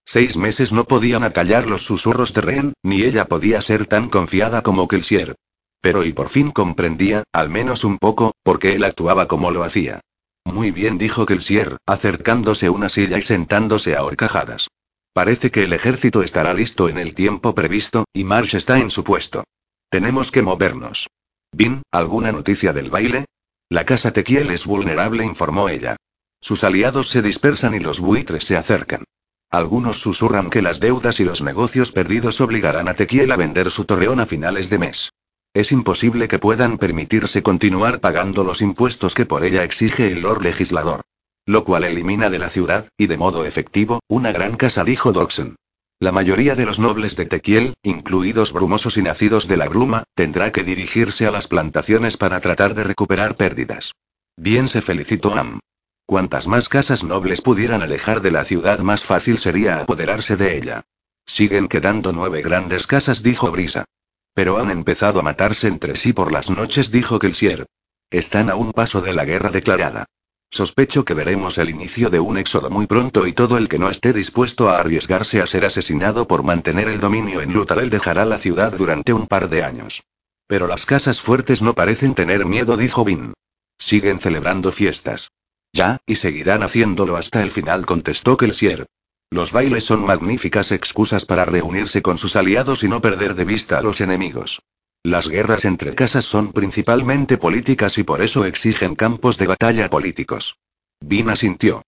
Seis 0.08 0.36
meses 0.36 0.72
no 0.72 0.84
podían 0.84 1.24
acallar 1.24 1.66
los 1.66 1.84
susurros 1.84 2.32
de 2.32 2.40
Ren, 2.40 2.72
ni 2.84 3.02
ella 3.02 3.24
podía 3.24 3.60
ser 3.60 3.86
tan 3.86 4.08
confiada 4.08 4.62
como 4.62 4.86
Kelsier. 4.86 5.34
Pero 5.80 6.04
y 6.04 6.12
por 6.12 6.28
fin 6.28 6.52
comprendía, 6.52 7.24
al 7.32 7.50
menos 7.50 7.82
un 7.82 7.98
poco, 7.98 8.34
por 8.44 8.60
qué 8.60 8.76
él 8.76 8.84
actuaba 8.84 9.26
como 9.26 9.50
lo 9.50 9.64
hacía. 9.64 10.00
Muy 10.44 10.70
bien, 10.70 10.96
dijo 10.96 11.26
Kelsier, 11.26 11.78
acercándose 11.86 12.70
una 12.70 12.88
silla 12.88 13.18
y 13.18 13.22
sentándose 13.22 13.96
a 13.96 14.04
horcajadas. 14.04 14.68
Parece 15.12 15.50
que 15.50 15.64
el 15.64 15.72
ejército 15.72 16.22
estará 16.22 16.54
listo 16.54 16.88
en 16.88 16.98
el 16.98 17.16
tiempo 17.16 17.52
previsto, 17.54 18.04
y 18.12 18.22
Marsh 18.22 18.54
está 18.54 18.78
en 18.78 18.90
su 18.90 19.02
puesto. 19.02 19.42
Tenemos 19.90 20.30
que 20.30 20.42
movernos. 20.42 21.08
Bin, 21.50 21.82
¿alguna 21.90 22.30
noticia 22.30 22.72
del 22.72 22.90
baile? 22.90 23.24
La 23.68 23.84
casa 23.84 24.12
Tequiel 24.12 24.50
es 24.50 24.66
vulnerable, 24.66 25.24
informó 25.24 25.68
ella. 25.68 25.96
Sus 26.40 26.62
aliados 26.62 27.08
se 27.08 27.22
dispersan 27.22 27.74
y 27.74 27.80
los 27.80 27.98
buitres 27.98 28.44
se 28.44 28.56
acercan. 28.56 29.04
Algunos 29.50 30.00
susurran 30.00 30.50
que 30.50 30.62
las 30.62 30.80
deudas 30.80 31.20
y 31.20 31.24
los 31.24 31.40
negocios 31.40 31.92
perdidos 31.92 32.40
obligarán 32.40 32.88
a 32.88 32.94
Tequiel 32.94 33.30
a 33.32 33.36
vender 33.36 33.70
su 33.70 33.84
torreón 33.84 34.20
a 34.20 34.26
finales 34.26 34.70
de 34.70 34.78
mes. 34.78 35.10
Es 35.54 35.72
imposible 35.72 36.28
que 36.28 36.38
puedan 36.38 36.78
permitirse 36.78 37.42
continuar 37.42 38.00
pagando 38.00 38.44
los 38.44 38.60
impuestos 38.60 39.14
que 39.14 39.24
por 39.24 39.44
ella 39.44 39.64
exige 39.64 40.12
el 40.12 40.20
Lord 40.20 40.42
Legislador. 40.42 41.00
Lo 41.46 41.64
cual 41.64 41.84
elimina 41.84 42.28
de 42.28 42.40
la 42.40 42.50
ciudad, 42.50 42.88
y 42.98 43.06
de 43.06 43.16
modo 43.16 43.44
efectivo, 43.44 44.00
una 44.08 44.32
gran 44.32 44.56
casa, 44.56 44.84
dijo 44.84 45.12
Doxon. 45.12 45.56
La 45.98 46.12
mayoría 46.12 46.56
de 46.56 46.66
los 46.66 46.78
nobles 46.78 47.16
de 47.16 47.24
Tequiel, 47.24 47.74
incluidos 47.82 48.52
brumosos 48.52 48.98
y 48.98 49.02
nacidos 49.02 49.48
de 49.48 49.56
la 49.56 49.68
bruma, 49.68 50.04
tendrá 50.14 50.52
que 50.52 50.62
dirigirse 50.64 51.26
a 51.26 51.30
las 51.30 51.46
plantaciones 51.46 52.18
para 52.18 52.40
tratar 52.40 52.74
de 52.74 52.84
recuperar 52.84 53.36
pérdidas. 53.36 53.92
Bien 54.36 54.68
se 54.68 54.82
felicitó 54.82 55.34
Am. 55.34 55.60
Cuantas 56.06 56.46
más 56.46 56.68
casas 56.68 57.02
nobles 57.02 57.42
pudieran 57.42 57.82
alejar 57.82 58.20
de 58.20 58.30
la 58.30 58.44
ciudad, 58.44 58.78
más 58.78 59.02
fácil 59.02 59.40
sería 59.40 59.80
apoderarse 59.80 60.36
de 60.36 60.56
ella. 60.56 60.84
Siguen 61.26 61.66
quedando 61.66 62.12
nueve 62.12 62.42
grandes 62.42 62.86
casas, 62.86 63.24
dijo 63.24 63.50
Brisa. 63.50 63.84
Pero 64.32 64.58
han 64.58 64.70
empezado 64.70 65.18
a 65.18 65.24
matarse 65.24 65.66
entre 65.66 65.96
sí 65.96 66.12
por 66.12 66.30
las 66.30 66.48
noches, 66.48 66.92
dijo 66.92 67.18
Kelsier. 67.18 67.66
Están 68.10 68.50
a 68.50 68.54
un 68.54 68.72
paso 68.72 69.00
de 69.00 69.14
la 69.14 69.24
guerra 69.24 69.50
declarada. 69.50 70.06
Sospecho 70.48 71.04
que 71.04 71.14
veremos 71.14 71.58
el 71.58 71.70
inicio 71.70 72.08
de 72.08 72.20
un 72.20 72.38
éxodo 72.38 72.70
muy 72.70 72.86
pronto 72.86 73.26
y 73.26 73.32
todo 73.32 73.58
el 73.58 73.68
que 73.68 73.80
no 73.80 73.90
esté 73.90 74.12
dispuesto 74.12 74.70
a 74.70 74.78
arriesgarse 74.78 75.40
a 75.40 75.46
ser 75.46 75.64
asesinado 75.64 76.28
por 76.28 76.44
mantener 76.44 76.86
el 76.86 77.00
dominio 77.00 77.40
en 77.40 77.52
Lutarel 77.52 77.90
dejará 77.90 78.24
la 78.24 78.38
ciudad 78.38 78.72
durante 78.72 79.12
un 79.12 79.26
par 79.26 79.48
de 79.48 79.64
años. 79.64 80.04
Pero 80.46 80.68
las 80.68 80.86
casas 80.86 81.20
fuertes 81.20 81.62
no 81.62 81.74
parecen 81.74 82.14
tener 82.14 82.46
miedo, 82.46 82.76
dijo 82.76 83.04
Vin. 83.04 83.34
Siguen 83.76 84.20
celebrando 84.20 84.70
fiestas. 84.70 85.32
Ya, 85.76 85.98
y 86.06 86.14
seguirán 86.14 86.62
haciéndolo 86.62 87.18
hasta 87.18 87.42
el 87.42 87.50
final, 87.50 87.84
contestó 87.84 88.38
Kelsier. 88.38 88.86
Los 89.30 89.52
bailes 89.52 89.84
son 89.84 90.06
magníficas 90.06 90.72
excusas 90.72 91.26
para 91.26 91.44
reunirse 91.44 92.00
con 92.00 92.16
sus 92.16 92.34
aliados 92.34 92.82
y 92.82 92.88
no 92.88 93.02
perder 93.02 93.34
de 93.34 93.44
vista 93.44 93.76
a 93.76 93.82
los 93.82 94.00
enemigos. 94.00 94.62
Las 95.02 95.28
guerras 95.28 95.66
entre 95.66 95.94
casas 95.94 96.24
son 96.24 96.54
principalmente 96.54 97.36
políticas 97.36 97.98
y 97.98 98.04
por 98.04 98.22
eso 98.22 98.46
exigen 98.46 98.94
campos 98.94 99.36
de 99.36 99.48
batalla 99.48 99.90
políticos. 99.90 100.56
Vin 101.00 101.28
asintió. 101.28 101.82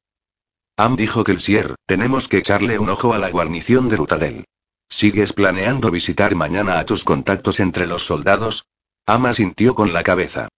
Am 0.76 0.94
dijo 0.94 1.24
que 1.24 1.32
el 1.32 1.40
Sier, 1.40 1.74
tenemos 1.86 2.28
que 2.28 2.38
echarle 2.38 2.78
un 2.78 2.90
ojo 2.90 3.14
a 3.14 3.18
la 3.18 3.30
guarnición 3.30 3.88
de 3.88 3.96
Rutadel. 3.96 4.44
¿Sigues 4.90 5.32
planeando 5.32 5.90
visitar 5.90 6.34
mañana 6.34 6.78
a 6.78 6.84
tus 6.84 7.04
contactos 7.04 7.58
entre 7.58 7.86
los 7.86 8.04
soldados? 8.04 8.66
Am 9.06 9.24
asintió 9.24 9.74
con 9.74 9.94
la 9.94 10.02
cabeza. 10.02 10.48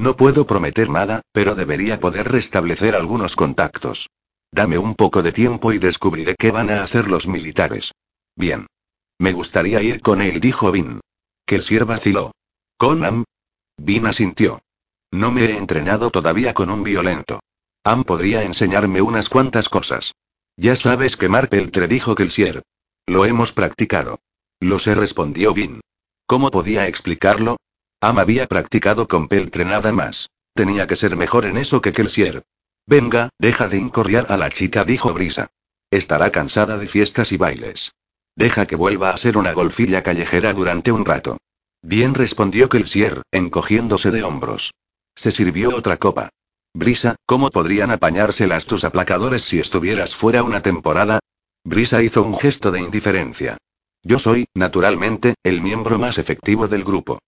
No 0.00 0.16
puedo 0.16 0.46
prometer 0.46 0.88
nada, 0.88 1.20
pero 1.30 1.54
debería 1.54 2.00
poder 2.00 2.32
restablecer 2.32 2.94
algunos 2.94 3.36
contactos. 3.36 4.08
Dame 4.50 4.78
un 4.78 4.94
poco 4.94 5.22
de 5.22 5.30
tiempo 5.30 5.74
y 5.74 5.78
descubriré 5.78 6.36
qué 6.36 6.50
van 6.50 6.70
a 6.70 6.82
hacer 6.82 7.10
los 7.10 7.28
militares. 7.28 7.92
Bien. 8.34 8.66
Me 9.18 9.34
gustaría 9.34 9.82
ir 9.82 10.00
con 10.00 10.22
él, 10.22 10.40
dijo 10.40 10.72
Vin. 10.72 11.02
Kelsier 11.44 11.84
vaciló. 11.84 12.32
¿Con? 12.78 13.24
Vin 13.76 14.06
asintió. 14.06 14.62
No 15.10 15.32
me 15.32 15.44
he 15.44 15.58
entrenado 15.58 16.10
todavía 16.10 16.54
con 16.54 16.70
un 16.70 16.82
violento. 16.82 17.40
Am 17.84 18.04
podría 18.04 18.42
enseñarme 18.42 19.02
unas 19.02 19.28
cuantas 19.28 19.68
cosas. 19.68 20.14
Ya 20.56 20.76
sabes 20.76 21.18
que 21.18 21.28
Marpeltre 21.28 21.88
dijo 21.88 22.14
Kelsier. 22.14 22.62
Lo 23.04 23.26
hemos 23.26 23.52
practicado. 23.52 24.18
Lo 24.60 24.78
sé, 24.78 24.94
respondió 24.94 25.52
Vin. 25.52 25.82
¿Cómo 26.24 26.50
podía 26.50 26.86
explicarlo? 26.86 27.58
Am 28.02 28.18
había 28.18 28.46
practicado 28.46 29.08
con 29.08 29.28
Peltre 29.28 29.66
nada 29.66 29.92
más. 29.92 30.30
Tenía 30.54 30.86
que 30.86 30.96
ser 30.96 31.16
mejor 31.16 31.44
en 31.44 31.58
eso 31.58 31.82
que 31.82 31.92
Kelsier. 31.92 32.42
Venga, 32.86 33.28
deja 33.38 33.68
de 33.68 33.76
incorriar 33.76 34.26
a 34.30 34.38
la 34.38 34.48
chica, 34.48 34.84
dijo 34.84 35.12
Brisa. 35.12 35.48
Estará 35.90 36.30
cansada 36.30 36.78
de 36.78 36.86
fiestas 36.86 37.30
y 37.30 37.36
bailes. 37.36 37.92
Deja 38.36 38.64
que 38.64 38.74
vuelva 38.74 39.10
a 39.10 39.18
ser 39.18 39.36
una 39.36 39.52
golfilla 39.52 40.02
callejera 40.02 40.54
durante 40.54 40.92
un 40.92 41.04
rato. 41.04 41.36
Bien 41.82 42.14
respondió 42.14 42.70
Kelsier, 42.70 43.22
encogiéndose 43.32 44.10
de 44.10 44.22
hombros. 44.22 44.72
Se 45.14 45.30
sirvió 45.30 45.76
otra 45.76 45.98
copa. 45.98 46.30
Brisa, 46.72 47.16
¿cómo 47.26 47.50
podrían 47.50 47.90
apañárselas 47.90 48.64
tus 48.64 48.84
aplacadores 48.84 49.42
si 49.42 49.58
estuvieras 49.58 50.14
fuera 50.14 50.42
una 50.42 50.62
temporada? 50.62 51.18
Brisa 51.64 52.02
hizo 52.02 52.22
un 52.22 52.38
gesto 52.38 52.70
de 52.70 52.80
indiferencia. 52.80 53.58
Yo 54.02 54.18
soy, 54.18 54.46
naturalmente, 54.54 55.34
el 55.42 55.60
miembro 55.60 55.98
más 55.98 56.16
efectivo 56.16 56.66
del 56.66 56.84
grupo. 56.84 57.18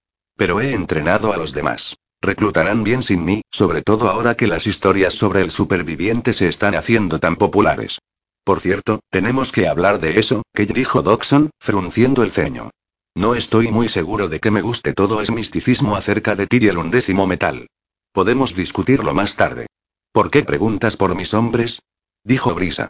Pero 0.42 0.60
he 0.60 0.72
entrenado 0.72 1.32
a 1.32 1.36
los 1.36 1.52
demás. 1.52 1.94
Reclutarán 2.20 2.82
bien 2.82 3.02
sin 3.02 3.24
mí, 3.24 3.42
sobre 3.52 3.80
todo 3.80 4.10
ahora 4.10 4.34
que 4.34 4.48
las 4.48 4.66
historias 4.66 5.14
sobre 5.14 5.40
el 5.40 5.52
superviviente 5.52 6.32
se 6.32 6.48
están 6.48 6.74
haciendo 6.74 7.20
tan 7.20 7.36
populares. 7.36 8.00
Por 8.42 8.58
cierto, 8.58 8.98
tenemos 9.08 9.52
que 9.52 9.68
hablar 9.68 10.00
de 10.00 10.18
eso, 10.18 10.42
que 10.52 10.66
dijo 10.66 11.00
Doxon, 11.02 11.50
frunciendo 11.60 12.24
el 12.24 12.32
ceño. 12.32 12.70
No 13.14 13.36
estoy 13.36 13.70
muy 13.70 13.88
seguro 13.88 14.26
de 14.26 14.40
que 14.40 14.50
me 14.50 14.62
guste 14.62 14.94
todo 14.94 15.22
ese 15.22 15.32
misticismo 15.32 15.94
acerca 15.94 16.34
de 16.34 16.48
Tyriel 16.48 16.78
undécimo 16.78 17.24
metal. 17.24 17.68
Podemos 18.10 18.56
discutirlo 18.56 19.14
más 19.14 19.36
tarde. 19.36 19.66
¿Por 20.10 20.28
qué 20.32 20.42
preguntas 20.42 20.96
por 20.96 21.14
mis 21.14 21.34
hombres? 21.34 21.82
Dijo 22.24 22.52
Brisa. 22.52 22.88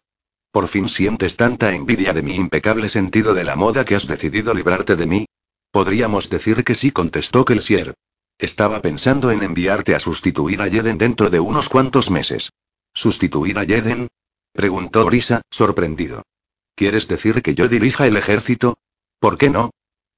¿Por 0.52 0.68
fin 0.68 0.88
sientes 0.88 1.37
tanta 1.37 1.75
envidia 1.75 2.14
de 2.14 2.23
mi 2.23 2.35
impecable 2.35 2.88
sentido 2.88 3.35
de 3.35 3.44
la 3.44 3.56
moda 3.56 3.85
que 3.85 3.94
has 3.94 4.06
decidido 4.06 4.54
librarte 4.54 4.97
de 4.97 5.06
mí? 5.06 5.26
Podríamos 5.73 6.29
decir 6.29 6.64
que 6.64 6.75
sí, 6.75 6.91
contestó 6.91 7.47
Kelsier. 7.47 7.95
Estaba 8.38 8.83
pensando 8.83 9.31
en 9.31 9.43
enviarte 9.43 9.95
a 9.95 10.00
sustituir 10.00 10.61
a 10.61 10.69
Jeden 10.69 10.99
dentro 10.99 11.31
de 11.31 11.41
unos 11.41 11.71
cuantos 11.71 12.11
meses. 12.11 12.50
¿Sustituir 12.93 13.59
a 13.59 13.64
Jeden? 13.64 14.09
Preguntó 14.52 15.07
Brisa, 15.07 15.41
sorprendido. 15.50 16.25
¿Quieres 16.75 17.09
decir 17.09 17.43
que 17.43 17.55
yo 17.55 17.69
dirija 17.69 18.07
el 18.07 18.19
ejército? 18.19 18.76
¿Por 19.19 19.38
qué 19.38 19.49
no? 19.49 19.71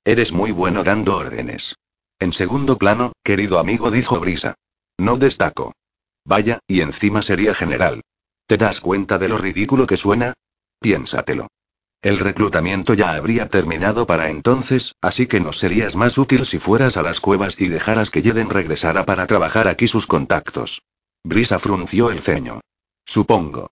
Eres 0.04 0.32
muy 0.32 0.50
bueno 0.50 0.82
dando 0.82 1.16
órdenes. 1.16 1.76
En 2.18 2.32
segundo 2.32 2.76
plano, 2.76 3.12
querido 3.22 3.60
amigo, 3.60 3.92
dijo 3.92 4.18
Brisa. 4.18 4.54
No 4.98 5.16
destaco. 5.18 5.72
Vaya, 6.24 6.58
y 6.66 6.80
encima 6.80 7.22
sería 7.22 7.54
general. 7.54 8.02
¿Te 8.46 8.56
das 8.56 8.80
cuenta 8.80 9.18
de 9.18 9.28
lo 9.28 9.38
ridículo 9.38 9.86
que 9.86 9.96
suena? 9.96 10.34
Piénsatelo. 10.80 11.46
El 12.04 12.18
reclutamiento 12.18 12.92
ya 12.92 13.14
habría 13.14 13.48
terminado 13.48 14.06
para 14.06 14.28
entonces, 14.28 14.94
así 15.00 15.26
que 15.26 15.40
nos 15.40 15.56
serías 15.56 15.96
más 15.96 16.18
útil 16.18 16.44
si 16.44 16.58
fueras 16.58 16.98
a 16.98 17.02
las 17.02 17.18
cuevas 17.18 17.58
y 17.58 17.68
dejaras 17.68 18.10
que 18.10 18.20
Jeden 18.20 18.50
regresara 18.50 19.06
para 19.06 19.26
trabajar 19.26 19.68
aquí 19.68 19.88
sus 19.88 20.06
contactos. 20.06 20.82
Brisa 21.22 21.58
frunció 21.58 22.10
el 22.10 22.20
ceño. 22.20 22.60
Supongo. 23.06 23.70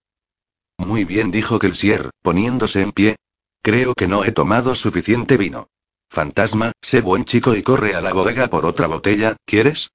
Muy 0.78 1.04
bien, 1.04 1.30
dijo 1.30 1.58
Kelsier, 1.58 2.08
poniéndose 2.22 2.80
en 2.80 2.92
pie. 2.92 3.16
Creo 3.60 3.92
que 3.92 4.08
no 4.08 4.24
he 4.24 4.32
tomado 4.32 4.74
suficiente 4.76 5.36
vino. 5.36 5.68
Fantasma, 6.08 6.72
sé 6.80 7.02
buen 7.02 7.26
chico 7.26 7.54
y 7.54 7.62
corre 7.62 7.94
a 7.94 8.00
la 8.00 8.14
bodega 8.14 8.48
por 8.48 8.64
otra 8.64 8.86
botella, 8.86 9.36
¿quieres? 9.44 9.90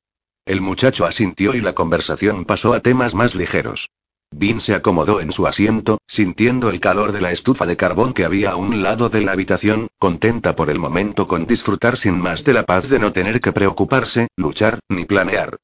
El 0.46 0.62
muchacho 0.62 1.08
asintió 1.08 1.56
y 1.56 1.62
la 1.62 1.74
conversación 1.74 2.46
pasó 2.46 2.76
a 2.76 2.82
temas 2.82 3.16
más 3.16 3.34
ligeros. 3.34 3.88
Vin 4.32 4.62
se 4.62 4.76
acomodó 4.76 5.20
en 5.20 5.32
su 5.32 5.48
asiento, 5.48 6.00
sintiendo 6.06 6.70
el 6.70 6.80
calor 6.80 7.12
de 7.12 7.22
la 7.22 7.32
estufa 7.32 7.66
de 7.66 7.78
carbón 7.78 8.14
que 8.14 8.26
había 8.26 8.52
a 8.52 8.56
un 8.56 8.84
lado 8.84 9.10
de 9.10 9.22
la 9.22 9.32
habitación, 9.32 9.88
contenta 9.98 10.56
por 10.56 10.70
el 10.70 10.80
momento 10.80 11.28
con 11.28 11.48
disfrutar 11.48 11.98
sin 11.98 12.20
más 12.20 12.44
de 12.44 12.54
la 12.54 12.64
paz 12.64 12.88
de 12.90 13.00
no 13.00 13.14
tener 13.14 13.40
que 13.40 13.52
preocuparse, 13.52 14.28
luchar, 14.36 14.80
ni 14.90 15.06
planear. 15.06 15.58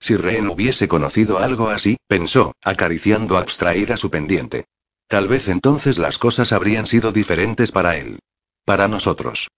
Si 0.00 0.16
Ren 0.16 0.48
hubiese 0.48 0.88
conocido 0.88 1.38
algo 1.38 1.70
así, 1.70 1.96
pensó, 2.06 2.52
acariciando 2.62 3.38
abstraída 3.38 3.96
su 3.96 4.10
pendiente. 4.10 4.66
Tal 5.08 5.26
vez 5.26 5.48
entonces 5.48 5.96
las 5.98 6.18
cosas 6.18 6.52
habrían 6.52 6.86
sido 6.86 7.12
diferentes 7.12 7.72
para 7.72 7.96
él. 7.96 8.18
Para 8.64 8.88
nosotros. 8.88 9.48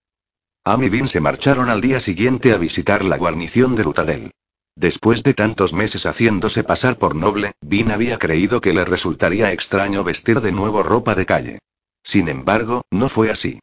Am 0.65 0.83
y 0.85 0.89
Vin 0.89 1.09
se 1.09 1.21
marcharon 1.21 1.71
al 1.71 1.81
día 1.81 1.99
siguiente 1.99 2.53
a 2.53 2.57
visitar 2.57 3.05
la 3.05 3.17
guarnición 3.17 3.75
de 3.75 3.85
Lutadel. 3.85 4.31
Después 4.77 5.23
de 5.23 5.35
tantos 5.35 5.73
meses 5.73 6.07
haciéndose 6.07 6.65
pasar 6.65 6.97
por 6.99 7.15
noble, 7.15 7.53
Vin 7.61 7.91
había 7.91 8.19
creído 8.19 8.61
que 8.61 8.73
le 8.73 8.85
resultaría 8.85 9.53
extraño 9.53 10.05
vestir 10.05 10.41
de 10.41 10.53
nuevo 10.53 10.83
ropa 10.83 11.15
de 11.15 11.27
calle. 11.27 11.59
Sin 12.03 12.29
embargo, 12.29 12.83
no 12.91 13.09
fue 13.09 13.31
así. 13.31 13.61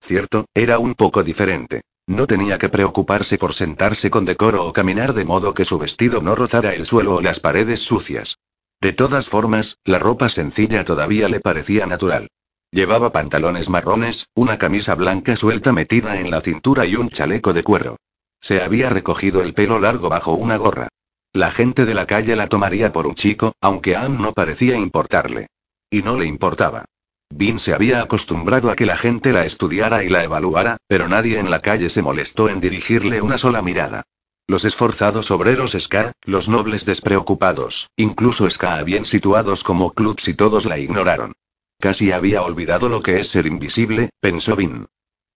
Cierto, 0.00 0.46
era 0.54 0.78
un 0.78 0.94
poco 0.94 1.22
diferente. 1.22 1.82
No 2.06 2.26
tenía 2.26 2.58
que 2.58 2.68
preocuparse 2.68 3.36
por 3.36 3.52
sentarse 3.54 4.10
con 4.10 4.24
decoro 4.24 4.64
o 4.66 4.72
caminar 4.72 5.12
de 5.12 5.24
modo 5.24 5.52
que 5.52 5.64
su 5.64 5.78
vestido 5.78 6.22
no 6.22 6.34
rozara 6.34 6.74
el 6.74 6.86
suelo 6.86 7.16
o 7.16 7.20
las 7.20 7.40
paredes 7.40 7.80
sucias. 7.80 8.38
De 8.80 8.92
todas 8.92 9.28
formas, 9.28 9.78
la 9.84 9.98
ropa 9.98 10.28
sencilla 10.28 10.84
todavía 10.84 11.28
le 11.28 11.40
parecía 11.40 11.86
natural. 11.86 12.28
Llevaba 12.70 13.12
pantalones 13.12 13.68
marrones, 13.68 14.26
una 14.34 14.58
camisa 14.58 14.94
blanca 14.94 15.36
suelta 15.36 15.72
metida 15.72 16.20
en 16.20 16.30
la 16.30 16.40
cintura 16.40 16.86
y 16.86 16.96
un 16.96 17.08
chaleco 17.08 17.52
de 17.52 17.62
cuero. 17.62 17.96
Se 18.40 18.62
había 18.62 18.90
recogido 18.90 19.42
el 19.42 19.54
pelo 19.54 19.78
largo 19.78 20.08
bajo 20.08 20.32
una 20.34 20.56
gorra. 20.56 20.88
La 21.32 21.50
gente 21.50 21.84
de 21.84 21.94
la 21.94 22.06
calle 22.06 22.36
la 22.36 22.48
tomaría 22.48 22.92
por 22.92 23.06
un 23.06 23.14
chico, 23.14 23.52
aunque 23.60 23.96
a 23.96 24.02
Anne 24.02 24.18
no 24.18 24.32
parecía 24.32 24.76
importarle. 24.76 25.48
Y 25.90 26.02
no 26.02 26.16
le 26.16 26.26
importaba. 26.26 26.84
Vin 27.30 27.58
se 27.58 27.74
había 27.74 28.00
acostumbrado 28.00 28.70
a 28.70 28.76
que 28.76 28.86
la 28.86 28.96
gente 28.96 29.32
la 29.32 29.44
estudiara 29.44 30.02
y 30.02 30.08
la 30.08 30.24
evaluara, 30.24 30.78
pero 30.86 31.08
nadie 31.08 31.38
en 31.38 31.50
la 31.50 31.60
calle 31.60 31.90
se 31.90 32.02
molestó 32.02 32.48
en 32.48 32.60
dirigirle 32.60 33.20
una 33.20 33.36
sola 33.36 33.60
mirada. 33.60 34.04
Los 34.46 34.64
esforzados 34.64 35.30
obreros 35.30 35.76
Ska, 35.78 36.12
los 36.22 36.48
nobles 36.48 36.86
despreocupados, 36.86 37.90
incluso 37.96 38.48
Ska 38.48 38.82
bien 38.82 39.04
situados 39.04 39.62
como 39.62 39.92
clubs 39.92 40.26
y 40.28 40.34
todos 40.34 40.64
la 40.64 40.78
ignoraron. 40.78 41.34
Casi 41.78 42.12
había 42.12 42.42
olvidado 42.42 42.88
lo 42.88 43.02
que 43.02 43.20
es 43.20 43.28
ser 43.28 43.46
invisible, 43.46 44.08
pensó 44.20 44.56
Vin. 44.56 44.86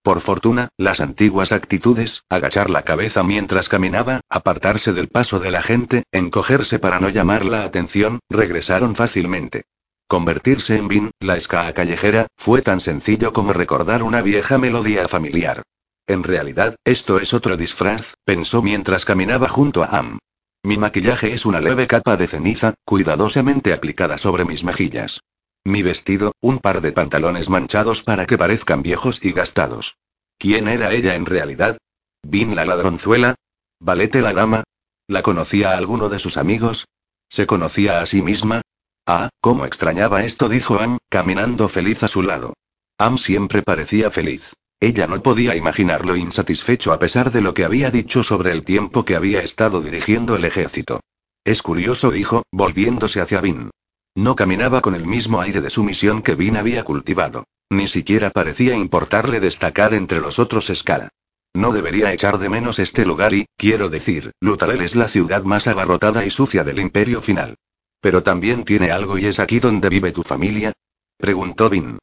Por 0.03 0.21
fortuna, 0.21 0.69
las 0.77 1.01
antiguas 1.01 1.53
actitudes, 1.53 2.25
agachar 2.29 2.71
la 2.71 2.83
cabeza 2.83 3.23
mientras 3.23 3.69
caminaba, 3.69 4.21
apartarse 4.29 4.93
del 4.93 5.07
paso 5.07 5.39
de 5.39 5.53
la 5.53 5.63
gente, 5.63 6.03
encogerse 6.11 6.81
para 6.81 6.99
no 6.99 7.09
llamar 7.09 7.45
la 7.45 7.63
atención, 7.63 8.19
regresaron 8.29 8.97
fácilmente. 8.97 9.63
Convertirse 10.09 10.77
en 10.77 10.89
Vin, 10.89 11.11
la 11.21 11.37
escaa 11.37 11.73
callejera, 11.73 12.27
fue 12.37 12.63
tan 12.63 12.81
sencillo 12.81 13.33
como 13.33 13.53
recordar 13.53 14.03
una 14.03 14.23
vieja 14.23 14.59
melodía 14.59 15.07
familiar. 15.07 15.63
En 16.09 16.25
realidad, 16.25 16.75
esto 16.85 17.21
es 17.21 17.33
otro 17.33 17.57
disfraz, 17.57 18.15
pensó 18.25 18.61
mientras 18.61 19.05
caminaba 19.05 19.49
junto 19.49 19.85
a 19.85 19.99
Am. 19.99 20.19
Mi 20.65 20.79
maquillaje 20.79 21.33
es 21.33 21.47
una 21.47 21.61
leve 21.61 21.87
capa 21.87 22.17
de 22.17 22.27
ceniza, 22.27 22.75
cuidadosamente 22.85 23.73
aplicada 23.73 24.19
sobre 24.19 24.45
mis 24.45 24.65
mejillas. 24.65 25.21
Mi 25.65 25.83
vestido, 25.83 26.33
un 26.41 26.59
par 26.59 26.81
de 26.81 26.93
pantalones 26.93 27.49
manchados 27.49 28.03
para 28.03 28.27
que 28.27 28.37
parezcan 28.37 28.83
viejos 28.83 29.25
y 29.25 29.33
gastados. 29.33 29.97
¿Quién 30.39 30.67
era 30.67 30.93
ella 30.93 31.15
en 31.15 31.25
realidad? 31.25 31.79
¿Vin 32.23 32.57
la 32.57 32.65
ladronzuela? 32.65 33.37
¿Valete 33.81 34.23
la 34.23 34.33
dama? 34.33 34.65
¿La 35.07 35.23
conocía 35.23 35.73
a 35.73 35.79
alguno 35.79 36.09
de 36.09 36.19
sus 36.19 36.37
amigos? 36.37 36.87
¿Se 37.29 37.47
conocía 37.47 38.01
a 38.01 38.07
sí 38.07 38.23
misma? 38.23 38.63
Ah, 39.07 39.29
cómo 39.41 39.65
extrañaba 39.65 40.25
esto, 40.25 40.49
dijo 40.49 40.81
Am, 40.81 40.99
caminando 41.09 41.69
feliz 41.69 42.03
a 42.03 42.09
su 42.09 42.23
lado. 42.23 42.55
Am 42.99 43.17
siempre 43.17 43.63
parecía 43.63 44.11
feliz. 44.11 44.55
Ella 44.81 45.07
no 45.07 45.23
podía 45.23 45.55
imaginarlo 45.55 46.17
insatisfecho 46.17 46.93
a 46.93 46.99
pesar 46.99 47.31
de 47.31 47.41
lo 47.41 47.55
que 47.55 47.65
había 47.65 47.93
dicho 47.93 48.25
sobre 48.25 48.51
el 48.51 48.65
tiempo 48.65 49.05
que 49.05 49.15
había 49.15 49.43
estado 49.43 49.81
dirigiendo 49.81 50.35
el 50.35 50.45
ejército. 50.45 51.01
Es 51.45 51.63
curioso, 51.63 52.11
dijo, 52.11 52.43
volviéndose 52.51 53.21
hacia 53.21 53.41
Vin. 53.41 53.71
No 54.15 54.37
caminaba 54.37 54.83
con 54.83 54.95
el 54.95 55.07
mismo 55.07 55.41
aire 55.41 55.61
de 55.61 55.71
sumisión 55.71 56.23
que 56.23 56.35
Vin 56.35 56.57
había 56.57 56.85
cultivado. 56.85 57.45
Ni 57.71 57.87
siquiera 57.87 58.31
parecía 58.31 58.75
importarle 58.77 59.41
destacar 59.41 59.95
entre 59.95 60.21
los 60.21 60.39
otros 60.39 60.69
escala. 60.69 61.09
No 61.55 61.73
debería 61.73 62.13
echar 62.13 62.39
de 62.39 62.49
menos 62.49 62.79
este 62.79 63.07
lugar 63.07 63.35
y, 63.35 63.47
quiero 63.57 63.89
decir, 63.89 64.33
Lutalel 64.41 64.83
es 64.83 64.97
la 64.97 65.09
ciudad 65.09 65.43
más 65.45 65.67
abarrotada 65.67 66.25
y 66.25 66.31
sucia 66.31 66.65
del 66.65 66.79
imperio 66.79 67.23
final. 67.23 67.57
Pero 68.01 68.23
también 68.23 68.65
tiene 68.65 68.91
algo 68.91 69.17
y 69.17 69.27
es 69.27 69.39
aquí 69.39 69.61
donde 69.61 69.89
vive 69.89 70.13
tu 70.13 70.23
familia. 70.23 70.73
Preguntó 71.17 71.71
Vin. 71.71 71.99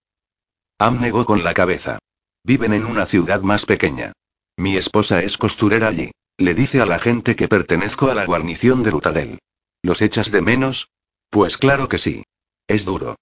Am 0.80 1.02
negó 1.02 1.26
con 1.26 1.44
la 1.44 1.54
cabeza. 1.54 2.00
Viven 2.44 2.74
en 2.74 2.86
una 2.86 3.06
ciudad 3.06 3.42
más 3.42 3.66
pequeña. 3.66 4.14
Mi 4.58 4.78
esposa 4.78 5.22
es 5.22 5.38
costurera 5.38 5.88
allí. 5.90 6.12
Le 6.38 6.54
dice 6.54 6.80
a 6.80 6.86
la 6.86 7.00
gente 7.00 7.36
que 7.36 7.48
pertenezco 7.48 8.10
a 8.10 8.14
la 8.14 8.26
guarnición 8.26 8.82
de 8.82 8.92
Lutadel. 8.92 9.40
¿Los 9.84 10.02
echas 10.02 10.32
de 10.32 10.42
menos? 10.42 10.90
Pues 11.30 11.58
claro 11.58 11.88
que 11.88 11.98
sí. 11.98 12.24
Es 12.68 12.86
duro. 12.86 13.16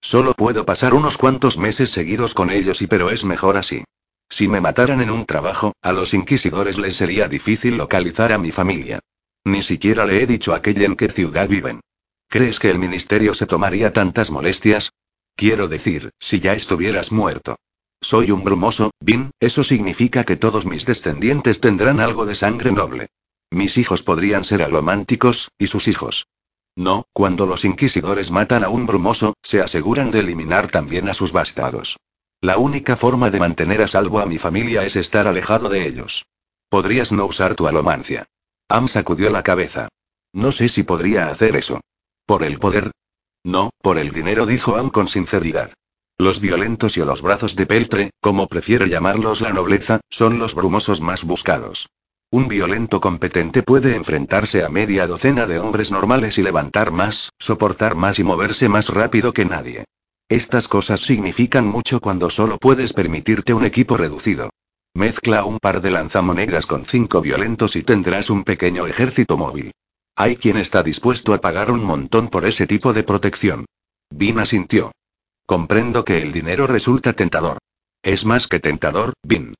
Solo 0.00 0.34
puedo 0.34 0.66
pasar 0.66 0.94
unos 0.94 1.16
cuantos 1.16 1.58
meses 1.58 1.90
seguidos 1.90 2.34
con 2.34 2.50
ellos 2.50 2.82
y 2.82 2.86
pero 2.86 3.10
es 3.10 3.24
mejor 3.24 3.56
así. 3.56 3.84
Si 4.28 4.48
me 4.48 4.60
mataran 4.60 5.00
en 5.00 5.10
un 5.10 5.26
trabajo, 5.26 5.74
a 5.82 5.92
los 5.92 6.14
inquisidores 6.14 6.78
les 6.78 6.96
sería 6.96 7.28
difícil 7.28 7.76
localizar 7.76 8.32
a 8.32 8.38
mi 8.38 8.50
familia. 8.50 9.00
Ni 9.44 9.62
siquiera 9.62 10.06
le 10.06 10.22
he 10.22 10.26
dicho 10.26 10.52
a 10.52 10.56
aquella 10.56 10.86
en 10.86 10.96
qué 10.96 11.08
ciudad 11.08 11.48
viven. 11.48 11.80
¿Crees 12.28 12.58
que 12.58 12.70
el 12.70 12.78
ministerio 12.78 13.34
se 13.34 13.46
tomaría 13.46 13.92
tantas 13.92 14.30
molestias? 14.30 14.92
Quiero 15.36 15.68
decir, 15.68 16.10
si 16.18 16.40
ya 16.40 16.54
estuvieras 16.54 17.12
muerto. 17.12 17.56
Soy 18.00 18.30
un 18.30 18.42
brumoso, 18.42 18.90
Bin, 19.00 19.30
eso 19.38 19.62
significa 19.62 20.24
que 20.24 20.36
todos 20.36 20.66
mis 20.66 20.86
descendientes 20.86 21.60
tendrán 21.60 22.00
algo 22.00 22.26
de 22.26 22.34
sangre 22.34 22.72
noble. 22.72 23.08
Mis 23.50 23.78
hijos 23.78 24.02
podrían 24.02 24.44
ser 24.44 24.62
alománticos, 24.62 25.50
y 25.58 25.68
sus 25.68 25.86
hijos. 25.88 26.26
No, 26.76 27.04
cuando 27.12 27.46
los 27.46 27.64
inquisidores 27.64 28.30
matan 28.30 28.64
a 28.64 28.68
un 28.68 28.86
brumoso, 28.86 29.34
se 29.42 29.60
aseguran 29.60 30.10
de 30.10 30.20
eliminar 30.20 30.70
también 30.70 31.08
a 31.08 31.14
sus 31.14 31.32
bastados. 31.32 31.98
La 32.40 32.58
única 32.58 32.96
forma 32.96 33.30
de 33.30 33.38
mantener 33.38 33.82
a 33.82 33.88
salvo 33.88 34.20
a 34.20 34.26
mi 34.26 34.38
familia 34.38 34.84
es 34.84 34.96
estar 34.96 35.26
alejado 35.26 35.68
de 35.68 35.86
ellos. 35.86 36.26
Podrías 36.68 37.12
no 37.12 37.26
usar 37.26 37.54
tu 37.54 37.66
alomancia. 37.66 38.24
Am 38.68 38.88
sacudió 38.88 39.30
la 39.30 39.42
cabeza. 39.42 39.88
No 40.32 40.50
sé 40.50 40.68
si 40.68 40.82
podría 40.82 41.28
hacer 41.28 41.56
eso. 41.56 41.80
¿Por 42.26 42.42
el 42.42 42.58
poder? 42.58 42.90
No, 43.44 43.70
por 43.82 43.98
el 43.98 44.10
dinero, 44.10 44.46
dijo 44.46 44.76
Am 44.76 44.90
con 44.90 45.08
sinceridad. 45.08 45.74
Los 46.16 46.40
violentos 46.40 46.96
y 46.96 47.00
los 47.04 47.20
brazos 47.20 47.56
de 47.56 47.66
peltre, 47.66 48.10
como 48.20 48.46
prefiere 48.46 48.88
llamarlos 48.88 49.40
la 49.40 49.52
nobleza, 49.52 50.00
son 50.08 50.38
los 50.38 50.54
brumosos 50.54 51.00
más 51.00 51.24
buscados. 51.24 51.88
Un 52.32 52.48
violento 52.48 52.98
competente 52.98 53.62
puede 53.62 53.94
enfrentarse 53.94 54.64
a 54.64 54.70
media 54.70 55.06
docena 55.06 55.46
de 55.46 55.58
hombres 55.58 55.92
normales 55.92 56.38
y 56.38 56.42
levantar 56.42 56.90
más, 56.90 57.28
soportar 57.38 57.94
más 57.94 58.18
y 58.18 58.24
moverse 58.24 58.70
más 58.70 58.88
rápido 58.88 59.34
que 59.34 59.44
nadie. 59.44 59.84
Estas 60.30 60.66
cosas 60.66 61.00
significan 61.00 61.66
mucho 61.66 62.00
cuando 62.00 62.30
solo 62.30 62.56
puedes 62.56 62.94
permitirte 62.94 63.52
un 63.52 63.66
equipo 63.66 63.98
reducido. 63.98 64.48
Mezcla 64.94 65.44
un 65.44 65.58
par 65.58 65.82
de 65.82 65.90
lanzamonedas 65.90 66.64
con 66.64 66.86
cinco 66.86 67.20
violentos 67.20 67.76
y 67.76 67.82
tendrás 67.82 68.30
un 68.30 68.44
pequeño 68.44 68.86
ejército 68.86 69.36
móvil. 69.36 69.72
Hay 70.16 70.36
quien 70.36 70.56
está 70.56 70.82
dispuesto 70.82 71.34
a 71.34 71.38
pagar 71.38 71.70
un 71.70 71.84
montón 71.84 72.28
por 72.28 72.46
ese 72.46 72.66
tipo 72.66 72.94
de 72.94 73.02
protección. 73.02 73.66
Vin 74.08 74.46
sintió. 74.46 74.90
Comprendo 75.44 76.02
que 76.02 76.22
el 76.22 76.32
dinero 76.32 76.66
resulta 76.66 77.12
tentador. 77.12 77.58
Es 78.02 78.24
más 78.24 78.46
que 78.46 78.58
tentador, 78.58 79.12
Vin. 79.22 79.52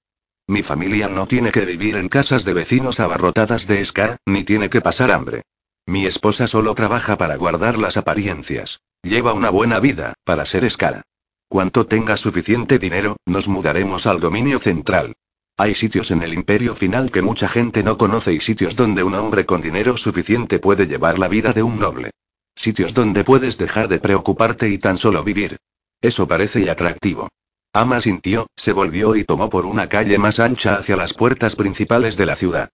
Mi 0.47 0.63
familia 0.63 1.09
no 1.09 1.27
tiene 1.27 1.53
que 1.53 1.65
vivir 1.65 1.97
en 1.97 2.09
casas 2.09 2.45
de 2.45 2.53
vecinos 2.53 3.01
abarrotadas 3.01 3.67
de 3.67 3.85
ska, 3.85 4.17
ni 4.27 4.45
tiene 4.45 4.71
que 4.71 4.81
pasar 4.81 5.11
hambre. 5.11 5.43
Mi 5.87 6.07
esposa 6.07 6.47
solo 6.47 6.75
trabaja 6.75 7.17
para 7.17 7.37
guardar 7.37 7.79
las 7.79 7.97
apariencias. 7.97 8.81
Lleva 9.03 9.33
una 9.33 9.51
buena 9.51 9.81
vida, 9.81 10.15
para 10.25 10.47
ser 10.47 10.65
escala. 10.65 11.03
Cuanto 11.49 11.87
tenga 11.87 12.17
suficiente 12.17 12.79
dinero, 12.79 13.17
nos 13.27 13.49
mudaremos 13.49 14.07
al 14.07 14.21
dominio 14.21 14.59
central. 14.59 15.15
Hay 15.57 15.75
sitios 15.75 16.11
en 16.11 16.23
el 16.23 16.35
imperio 16.35 16.75
final 16.75 17.11
que 17.11 17.21
mucha 17.21 17.49
gente 17.49 17.83
no 17.83 17.99
conoce 17.99 18.33
y 18.33 18.41
sitios 18.41 18.75
donde 18.75 19.03
un 19.03 19.15
hombre 19.15 19.45
con 19.45 19.61
dinero 19.61 19.97
suficiente 19.97 20.59
puede 20.59 20.87
llevar 20.87 21.19
la 21.19 21.29
vida 21.29 21.53
de 21.53 21.63
un 21.63 21.79
noble. 21.79 22.11
Sitios 22.55 22.95
donde 22.95 23.25
puedes 23.25 23.59
dejar 23.59 23.89
de 23.89 23.99
preocuparte 23.99 24.69
y 24.69 24.79
tan 24.79 24.99
solo 24.99 25.25
vivir. 25.25 25.59
Eso 26.01 26.27
parece 26.27 26.71
atractivo. 26.71 27.29
Ama 27.75 28.02
sintió, 28.02 28.49
se 28.55 28.73
volvió 28.73 29.16
y 29.16 29.25
tomó 29.25 29.49
por 29.49 29.64
una 29.64 29.88
calle 29.88 30.18
más 30.18 30.40
ancha 30.40 30.77
hacia 30.77 30.97
las 30.97 31.14
puertas 31.14 31.57
principales 31.57 32.18
de 32.18 32.27
la 32.27 32.37
ciudad. 32.37 32.68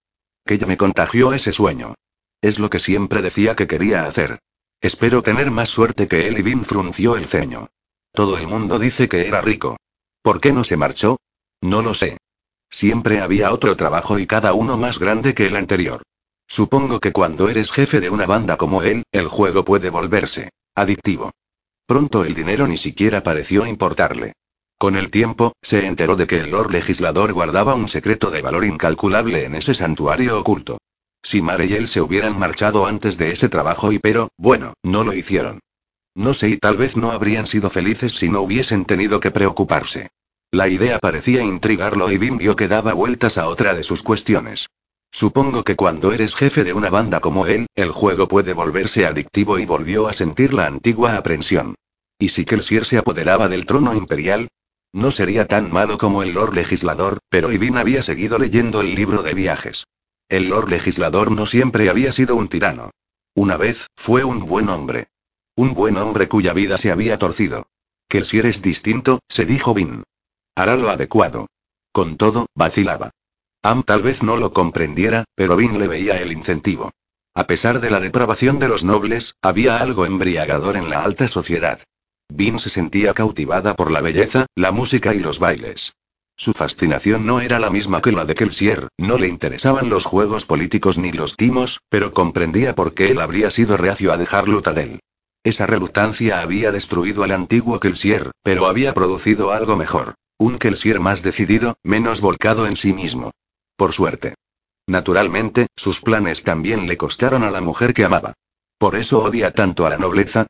Que 0.45 0.57
ya 0.57 0.67
me 0.67 0.75
contagió 0.75 1.33
ese 1.33 1.53
sueño. 1.53 1.95
Es 2.41 2.59
lo 2.59 2.69
que 2.69 2.79
siempre 2.79 3.21
decía 3.21 3.55
que 3.55 3.67
quería 3.67 4.05
hacer. 4.05 4.39
Espero 4.81 5.23
tener 5.23 5.51
más 5.51 5.69
suerte 5.69 6.07
que 6.07 6.27
él 6.27 6.37
y 6.39 6.41
Vin 6.41 6.65
frunció 6.65 7.15
el 7.15 7.27
ceño. 7.27 7.69
Todo 8.13 8.37
el 8.37 8.47
mundo 8.47 8.77
dice 8.77 9.07
que 9.07 9.27
era 9.27 9.41
rico. 9.41 9.77
¿Por 10.21 10.41
qué 10.41 10.51
no 10.51 10.63
se 10.63 10.75
marchó? 10.75 11.17
No 11.61 11.81
lo 11.81 11.93
sé. 11.93 12.17
Siempre 12.69 13.21
había 13.21 13.53
otro 13.53 13.77
trabajo 13.77 14.19
y 14.19 14.27
cada 14.27 14.53
uno 14.53 14.77
más 14.77 14.99
grande 14.99 15.33
que 15.33 15.47
el 15.47 15.55
anterior. 15.55 16.03
Supongo 16.47 16.99
que 16.99 17.13
cuando 17.13 17.47
eres 17.47 17.71
jefe 17.71 17.99
de 17.99 18.09
una 18.09 18.25
banda 18.25 18.57
como 18.57 18.83
él, 18.83 19.03
el 19.11 19.27
juego 19.27 19.63
puede 19.63 19.89
volverse 19.89 20.49
adictivo. 20.75 21.31
Pronto 21.85 22.23
el 22.23 22.33
dinero 22.33 22.67
ni 22.67 22.77
siquiera 22.77 23.21
pareció 23.21 23.65
importarle. 23.65 24.33
Con 24.79 24.95
el 24.95 25.11
tiempo, 25.11 25.51
se 25.61 25.85
enteró 25.85 26.15
de 26.15 26.25
que 26.25 26.37
el 26.37 26.51
Lord 26.51 26.71
Legislador 26.71 27.33
guardaba 27.33 27.75
un 27.75 27.89
secreto 27.89 28.31
de 28.31 28.41
valor 28.41 28.63
incalculable 28.63 29.43
en 29.43 29.55
ese 29.55 29.73
santuario 29.73 30.39
oculto. 30.39 30.77
Si 31.21 31.41
Mare 31.41 31.65
y 31.65 31.73
él 31.73 31.89
se 31.89 31.99
hubieran 31.99 32.39
marchado 32.39 32.85
antes 32.85 33.17
de 33.17 33.33
ese 33.33 33.49
trabajo 33.49 33.91
y 33.91 33.99
pero, 33.99 34.29
bueno, 34.37 34.75
no 34.81 35.03
lo 35.03 35.13
hicieron. 35.13 35.59
No 36.15 36.33
sé 36.33 36.51
y 36.51 36.57
tal 36.57 36.77
vez 36.77 36.95
no 36.95 37.11
habrían 37.11 37.45
sido 37.45 37.69
felices 37.69 38.13
si 38.13 38.29
no 38.29 38.39
hubiesen 38.39 38.85
tenido 38.85 39.19
que 39.19 39.31
preocuparse. 39.31 40.11
La 40.49 40.69
idea 40.69 40.97
parecía 40.97 41.43
intrigarlo 41.43 42.09
y 42.09 42.17
Bim 42.17 42.37
vio 42.37 42.55
que 42.55 42.69
daba 42.69 42.93
vueltas 42.93 43.37
a 43.37 43.49
otra 43.49 43.73
de 43.73 43.83
sus 43.83 44.01
cuestiones. 44.01 44.67
Supongo 45.11 45.65
que 45.65 45.75
cuando 45.75 46.13
eres 46.13 46.35
jefe 46.35 46.63
de 46.63 46.71
una 46.71 46.89
banda 46.89 47.19
como 47.19 47.47
él, 47.47 47.67
el 47.75 47.91
juego 47.91 48.29
puede 48.29 48.53
volverse 48.53 49.05
adictivo 49.05 49.59
y 49.59 49.65
volvió 49.65 50.07
a 50.07 50.13
sentir 50.13 50.53
la 50.53 50.67
antigua 50.67 51.17
aprensión. 51.17 51.75
¿Y 52.17 52.29
si 52.29 52.45
Kelsier 52.45 52.85
se 52.85 52.97
apoderaba 52.97 53.49
del 53.49 53.65
trono 53.65 53.93
imperial? 53.93 54.47
No 54.91 55.11
sería 55.11 55.45
tan 55.45 55.71
malo 55.71 55.97
como 55.97 56.23
el 56.23 56.33
Lord 56.33 56.55
Legislador, 56.55 57.19
pero 57.29 57.51
Ivin 57.51 57.77
había 57.77 58.01
seguido 58.01 58.39
leyendo 58.39 58.81
el 58.81 58.95
libro 58.95 59.21
de 59.21 59.33
viajes. 59.33 59.85
El 60.27 60.49
Lord 60.49 60.69
Legislador 60.69 61.31
no 61.31 61.45
siempre 61.45 61.89
había 61.89 62.11
sido 62.11 62.35
un 62.35 62.49
tirano. 62.49 62.91
Una 63.35 63.57
vez, 63.57 63.87
fue 63.95 64.23
un 64.23 64.45
buen 64.45 64.69
hombre. 64.69 65.07
Un 65.55 65.73
buen 65.73 65.97
hombre 65.97 66.27
cuya 66.27 66.53
vida 66.53 66.77
se 66.77 66.91
había 66.91 67.17
torcido. 67.19 67.67
Que 68.07 68.23
si 68.23 68.39
eres 68.39 68.61
distinto, 68.61 69.19
se 69.27 69.45
dijo 69.45 69.73
Vin. 69.73 70.03
Hará 70.55 70.75
lo 70.75 70.89
adecuado. 70.89 71.47
Con 71.91 72.17
todo, 72.17 72.47
vacilaba. 72.55 73.11
Am 73.61 73.83
tal 73.83 74.01
vez 74.01 74.23
no 74.23 74.37
lo 74.37 74.53
comprendiera, 74.53 75.25
pero 75.35 75.55
Vin 75.55 75.77
le 75.77 75.87
veía 75.87 76.19
el 76.19 76.31
incentivo. 76.31 76.91
A 77.35 77.45
pesar 77.45 77.79
de 77.79 77.89
la 77.89 77.99
depravación 77.99 78.57
de 78.57 78.67
los 78.67 78.83
nobles, 78.83 79.35
había 79.41 79.77
algo 79.77 80.05
embriagador 80.05 80.77
en 80.77 80.89
la 80.89 81.03
alta 81.03 81.27
sociedad. 81.27 81.79
Vin 82.29 82.59
se 82.59 82.69
sentía 82.69 83.13
cautivada 83.13 83.75
por 83.75 83.91
la 83.91 84.01
belleza, 84.01 84.45
la 84.55 84.71
música 84.71 85.13
y 85.13 85.19
los 85.19 85.39
bailes. 85.39 85.93
Su 86.37 86.53
fascinación 86.53 87.25
no 87.25 87.41
era 87.41 87.59
la 87.59 87.69
misma 87.69 88.01
que 88.01 88.13
la 88.13 88.23
de 88.23 88.33
Kelsier, 88.33 88.87
no 88.97 89.17
le 89.17 89.27
interesaban 89.27 89.89
los 89.89 90.05
juegos 90.05 90.45
políticos 90.45 90.97
ni 90.97 91.11
los 91.11 91.35
timos, 91.35 91.81
pero 91.89 92.13
comprendía 92.13 92.75
por 92.75 92.93
qué 92.93 93.11
él 93.11 93.19
habría 93.19 93.51
sido 93.51 93.75
reacio 93.75 94.13
a 94.13 94.17
dejar 94.17 94.47
Lutadel. 94.47 95.01
Esa 95.43 95.67
reluctancia 95.67 96.41
había 96.41 96.71
destruido 96.71 97.23
al 97.23 97.31
antiguo 97.31 97.79
Kelsier, 97.79 98.31
pero 98.43 98.67
había 98.67 98.93
producido 98.93 99.51
algo 99.51 99.75
mejor. 99.75 100.15
Un 100.37 100.59
Kelsier 100.59 101.01
más 101.01 101.23
decidido, 101.23 101.75
menos 101.83 102.21
volcado 102.21 102.67
en 102.67 102.77
sí 102.77 102.93
mismo. 102.93 103.31
Por 103.75 103.91
suerte. 103.91 104.35
Naturalmente, 104.87 105.67
sus 105.75 105.99
planes 105.99 106.43
también 106.43 106.87
le 106.87 106.95
costaron 106.95 107.43
a 107.43 107.51
la 107.51 107.59
mujer 107.59 107.93
que 107.93 108.05
amaba. 108.05 108.33
Por 108.77 108.95
eso 108.95 109.21
odia 109.21 109.51
tanto 109.51 109.85
a 109.85 109.89
la 109.89 109.97
nobleza. 109.97 110.47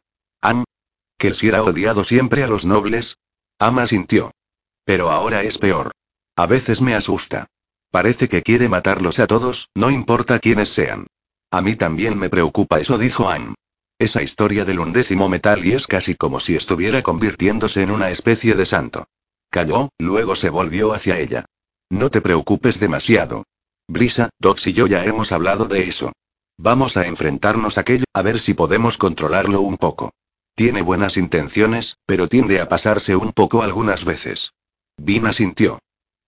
Am. 1.20 1.28
¿Kelsier 1.28 1.56
ha 1.56 1.64
odiado 1.64 2.06
siempre 2.06 2.46
a 2.46 2.48
los 2.48 2.64
nobles? 2.64 3.18
Ama 3.60 3.88
sintió. 3.88 4.32
Pero 4.86 5.10
ahora 5.10 5.44
es 5.44 5.58
peor. 5.58 5.92
A 6.38 6.46
veces 6.46 6.82
me 6.82 6.96
asusta. 6.96 7.48
Parece 7.92 8.30
que 8.30 8.42
quiere 8.42 8.70
matarlos 8.70 9.20
a 9.20 9.28
todos, 9.28 9.70
no 9.76 9.92
importa 9.92 10.40
quiénes 10.40 10.70
sean. 10.70 11.08
A 11.52 11.62
mí 11.62 11.76
también 11.76 12.18
me 12.18 12.30
preocupa 12.30 12.80
eso, 12.80 12.98
dijo 12.98 13.30
Anne. 13.30 13.56
Esa 13.98 14.24
historia 14.24 14.64
del 14.64 14.80
undécimo 14.80 15.28
metal 15.28 15.66
y 15.66 15.74
es 15.74 15.88
casi 15.88 16.16
como 16.16 16.40
si 16.40 16.56
estuviera 16.56 17.02
convirtiéndose 17.02 17.82
en 17.82 17.92
una 17.92 18.12
especie 18.12 18.54
de 18.56 18.66
santo. 18.66 19.06
Calló, 19.50 19.90
luego 20.00 20.38
se 20.38 20.50
volvió 20.50 20.94
hacia 20.94 21.20
ella. 21.20 21.44
No 21.90 22.10
te 22.10 22.22
preocupes 22.22 22.80
demasiado. 22.80 23.44
Brisa, 23.90 24.30
Dox 24.40 24.68
y 24.68 24.74
yo 24.74 24.88
ya 24.88 25.04
hemos 25.04 25.34
hablado 25.34 25.66
de 25.66 25.90
eso. 25.90 26.14
Vamos 26.58 26.96
a 26.96 27.08
enfrentarnos 27.08 27.78
a 27.78 27.82
aquello, 27.82 28.06
a 28.14 28.22
ver 28.22 28.40
si 28.40 28.54
podemos 28.54 28.98
controlarlo 28.98 29.60
un 29.60 29.76
poco. 29.76 30.12
Tiene 30.60 30.82
buenas 30.82 31.16
intenciones, 31.16 31.96
pero 32.06 32.28
tiende 32.28 32.60
a 32.60 32.68
pasarse 32.68 33.16
un 33.16 33.32
poco 33.32 33.64
algunas 33.64 34.04
veces. 34.04 34.52
Vina 34.98 35.32
sintió. 35.32 35.80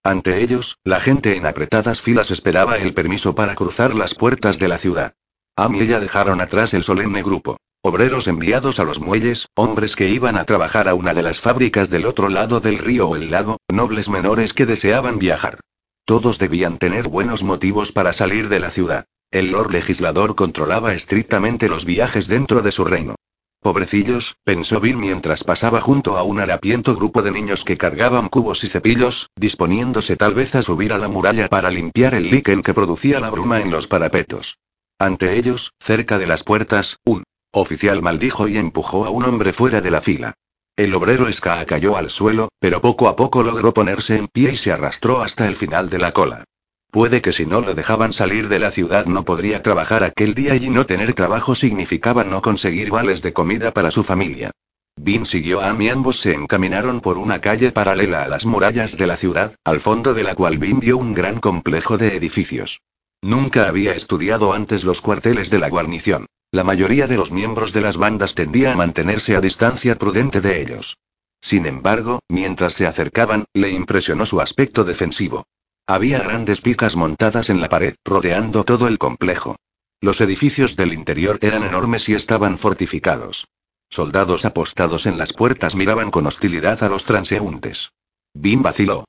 Ante 0.05 0.41
ellos, 0.41 0.77
la 0.85 1.01
gente 1.01 1.35
en 1.35 1.45
apretadas 1.45 1.99
filas 1.99 2.31
esperaba 2.31 2.77
el 2.77 2.93
permiso 2.93 3.35
para 3.35 3.55
cruzar 3.55 3.93
las 3.93 4.15
puertas 4.15 4.57
de 4.57 4.69
la 4.69 4.77
ciudad. 4.77 5.15
Am 5.57 5.75
y 5.75 5.81
ella 5.81 5.99
dejaron 5.99 6.39
atrás 6.39 6.73
el 6.73 6.85
solemne 6.85 7.23
grupo. 7.23 7.57
Obreros 7.81 8.29
enviados 8.29 8.79
a 8.79 8.85
los 8.85 9.01
muelles, 9.01 9.49
hombres 9.53 9.97
que 9.97 10.07
iban 10.07 10.37
a 10.37 10.45
trabajar 10.45 10.87
a 10.87 10.93
una 10.93 11.13
de 11.13 11.23
las 11.23 11.41
fábricas 11.41 11.89
del 11.89 12.05
otro 12.05 12.29
lado 12.29 12.61
del 12.61 12.77
río 12.77 13.09
o 13.09 13.17
el 13.17 13.31
lago, 13.31 13.57
nobles 13.69 14.07
menores 14.07 14.53
que 14.53 14.65
deseaban 14.65 15.19
viajar. 15.19 15.59
Todos 16.05 16.39
debían 16.39 16.77
tener 16.77 17.09
buenos 17.09 17.43
motivos 17.43 17.91
para 17.91 18.13
salir 18.13 18.47
de 18.47 18.61
la 18.61 18.71
ciudad. 18.71 19.03
El 19.29 19.51
Lord 19.51 19.73
Legislador 19.73 20.35
controlaba 20.35 20.93
estrictamente 20.93 21.67
los 21.67 21.83
viajes 21.83 22.29
dentro 22.29 22.61
de 22.61 22.71
su 22.71 22.85
reino. 22.85 23.15
Pobrecillos, 23.61 24.37
pensó 24.43 24.79
Bill 24.79 24.97
mientras 24.97 25.43
pasaba 25.43 25.81
junto 25.81 26.17
a 26.17 26.23
un 26.23 26.39
harapiento 26.39 26.95
grupo 26.95 27.21
de 27.21 27.29
niños 27.29 27.63
que 27.63 27.77
cargaban 27.77 28.27
cubos 28.27 28.63
y 28.63 28.67
cepillos, 28.67 29.29
disponiéndose 29.35 30.17
tal 30.17 30.33
vez 30.33 30.55
a 30.55 30.63
subir 30.63 30.91
a 30.93 30.97
la 30.97 31.07
muralla 31.07 31.47
para 31.47 31.69
limpiar 31.69 32.15
el 32.15 32.31
líquen 32.31 32.63
que 32.63 32.73
producía 32.73 33.19
la 33.19 33.29
bruma 33.29 33.61
en 33.61 33.69
los 33.69 33.85
parapetos. 33.85 34.57
Ante 34.97 35.37
ellos, 35.37 35.73
cerca 35.79 36.17
de 36.17 36.25
las 36.25 36.43
puertas, 36.43 36.97
un 37.05 37.23
oficial 37.53 38.01
maldijo 38.01 38.47
y 38.47 38.57
empujó 38.57 39.05
a 39.05 39.11
un 39.11 39.25
hombre 39.25 39.53
fuera 39.53 39.79
de 39.79 39.91
la 39.91 40.01
fila. 40.01 40.33
El 40.75 40.95
obrero 40.95 41.31
Ska 41.31 41.63
cayó 41.65 41.97
al 41.97 42.09
suelo, 42.09 42.49
pero 42.59 42.81
poco 42.81 43.09
a 43.09 43.15
poco 43.15 43.43
logró 43.43 43.75
ponerse 43.75 44.15
en 44.17 44.27
pie 44.27 44.53
y 44.53 44.57
se 44.57 44.71
arrastró 44.71 45.21
hasta 45.21 45.47
el 45.47 45.55
final 45.55 45.91
de 45.91 45.99
la 45.99 46.13
cola. 46.13 46.45
Puede 46.91 47.21
que 47.21 47.31
si 47.31 47.45
no 47.45 47.61
lo 47.61 47.73
dejaban 47.73 48.11
salir 48.11 48.49
de 48.49 48.59
la 48.59 48.69
ciudad 48.69 49.05
no 49.05 49.23
podría 49.23 49.63
trabajar 49.63 50.03
aquel 50.03 50.33
día 50.33 50.55
y 50.55 50.69
no 50.69 50.85
tener 50.85 51.13
trabajo 51.13 51.55
significaba 51.55 52.25
no 52.25 52.41
conseguir 52.41 52.89
vales 52.89 53.21
de 53.21 53.31
comida 53.31 53.71
para 53.71 53.91
su 53.91 54.03
familia. 54.03 54.51
Vin 54.97 55.25
siguió 55.25 55.61
a 55.61 55.69
Am 55.69 55.81
y 55.81 55.87
ambos 55.87 56.19
se 56.19 56.33
encaminaron 56.33 56.99
por 56.99 57.17
una 57.17 57.39
calle 57.39 57.71
paralela 57.71 58.23
a 58.23 58.27
las 58.27 58.45
murallas 58.45 58.97
de 58.97 59.07
la 59.07 59.15
ciudad, 59.15 59.55
al 59.63 59.79
fondo 59.79 60.13
de 60.13 60.23
la 60.23 60.35
cual 60.35 60.57
Vin 60.57 60.81
vio 60.81 60.97
un 60.97 61.13
gran 61.13 61.39
complejo 61.39 61.97
de 61.97 62.17
edificios. 62.17 62.81
Nunca 63.21 63.69
había 63.69 63.93
estudiado 63.93 64.51
antes 64.51 64.83
los 64.83 64.99
cuarteles 64.99 65.49
de 65.49 65.59
la 65.59 65.69
guarnición. 65.69 66.25
La 66.51 66.65
mayoría 66.65 67.07
de 67.07 67.15
los 67.15 67.31
miembros 67.31 67.71
de 67.71 67.79
las 67.79 67.95
bandas 67.95 68.35
tendía 68.35 68.73
a 68.73 68.75
mantenerse 68.75 69.37
a 69.37 69.39
distancia 69.39 69.95
prudente 69.95 70.41
de 70.41 70.61
ellos. 70.61 70.97
Sin 71.39 71.65
embargo, 71.65 72.19
mientras 72.27 72.73
se 72.73 72.85
acercaban, 72.85 73.45
le 73.53 73.69
impresionó 73.69 74.25
su 74.25 74.41
aspecto 74.41 74.83
defensivo. 74.83 75.45
Había 75.91 76.19
grandes 76.19 76.61
picas 76.61 76.95
montadas 76.95 77.49
en 77.49 77.59
la 77.59 77.67
pared, 77.67 77.95
rodeando 78.05 78.63
todo 78.63 78.87
el 78.87 78.97
complejo. 78.97 79.57
Los 79.99 80.21
edificios 80.21 80.77
del 80.77 80.93
interior 80.93 81.37
eran 81.41 81.63
enormes 81.63 82.07
y 82.07 82.13
estaban 82.13 82.57
fortificados. 82.57 83.49
Soldados 83.89 84.45
apostados 84.45 85.05
en 85.05 85.17
las 85.17 85.33
puertas 85.33 85.75
miraban 85.75 86.09
con 86.09 86.27
hostilidad 86.27 86.81
a 86.81 86.87
los 86.87 87.03
transeúntes. 87.03 87.91
Bim 88.33 88.61
vaciló. 88.61 89.03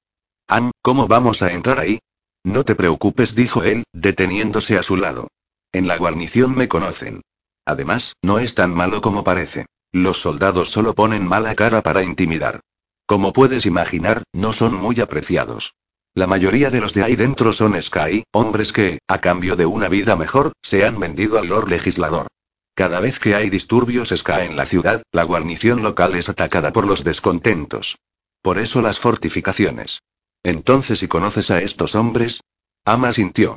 Ann, 0.49 0.73
¿cómo 0.83 1.07
vamos 1.07 1.43
a 1.43 1.53
entrar 1.53 1.79
ahí? 1.79 2.01
No 2.43 2.65
te 2.65 2.75
preocupes, 2.75 3.37
dijo 3.37 3.63
él, 3.63 3.85
deteniéndose 3.93 4.77
a 4.77 4.83
su 4.83 4.97
lado. 4.97 5.29
En 5.71 5.87
la 5.87 5.97
guarnición 5.99 6.53
me 6.53 6.67
conocen. 6.67 7.21
Además, 7.65 8.15
no 8.23 8.41
es 8.41 8.57
tan 8.57 8.75
malo 8.75 9.01
como 9.03 9.23
parece. 9.23 9.67
Los 9.93 10.21
soldados 10.21 10.71
solo 10.71 10.97
ponen 10.97 11.29
mala 11.29 11.55
cara 11.55 11.81
para 11.81 12.03
intimidar. 12.03 12.59
Como 13.07 13.33
puedes 13.33 13.67
imaginar, 13.67 14.25
no 14.33 14.53
son 14.53 14.75
muy 14.75 15.01
apreciados. 15.01 15.75
La 16.15 16.27
mayoría 16.27 16.71
de 16.71 16.81
los 16.81 16.93
de 16.93 17.05
ahí 17.05 17.17
dentro 17.17 17.55
son 17.55 17.81
Sky, 17.83 18.25
hombres 18.33 18.75
que, 18.75 18.99
a 19.09 19.21
cambio 19.23 19.57
de 19.57 19.65
una 19.65 19.89
vida 19.89 20.15
mejor, 20.15 20.53
se 20.61 20.85
han 20.85 21.01
vendido 21.01 21.39
al 21.39 21.47
Lord 21.47 21.71
Legislador. 21.71 22.27
Cada 22.75 23.01
vez 23.01 23.19
que 23.19 23.35
hay 23.35 23.49
disturbios 23.49 24.11
Sky 24.15 24.43
en 24.43 24.57
la 24.57 24.67
ciudad, 24.67 25.03
la 25.11 25.23
guarnición 25.23 25.83
local 25.83 26.15
es 26.15 26.29
atacada 26.29 26.71
por 26.71 26.87
los 26.87 27.03
descontentos. 27.03 27.97
Por 28.43 28.59
eso 28.59 28.83
las 28.83 28.99
fortificaciones. 28.99 30.03
Entonces, 30.43 30.99
si 30.99 31.09
conoces 31.09 31.51
a 31.51 31.63
estos 31.63 31.95
hombres? 31.95 32.43
Ama 32.85 33.15
sintió. 33.15 33.57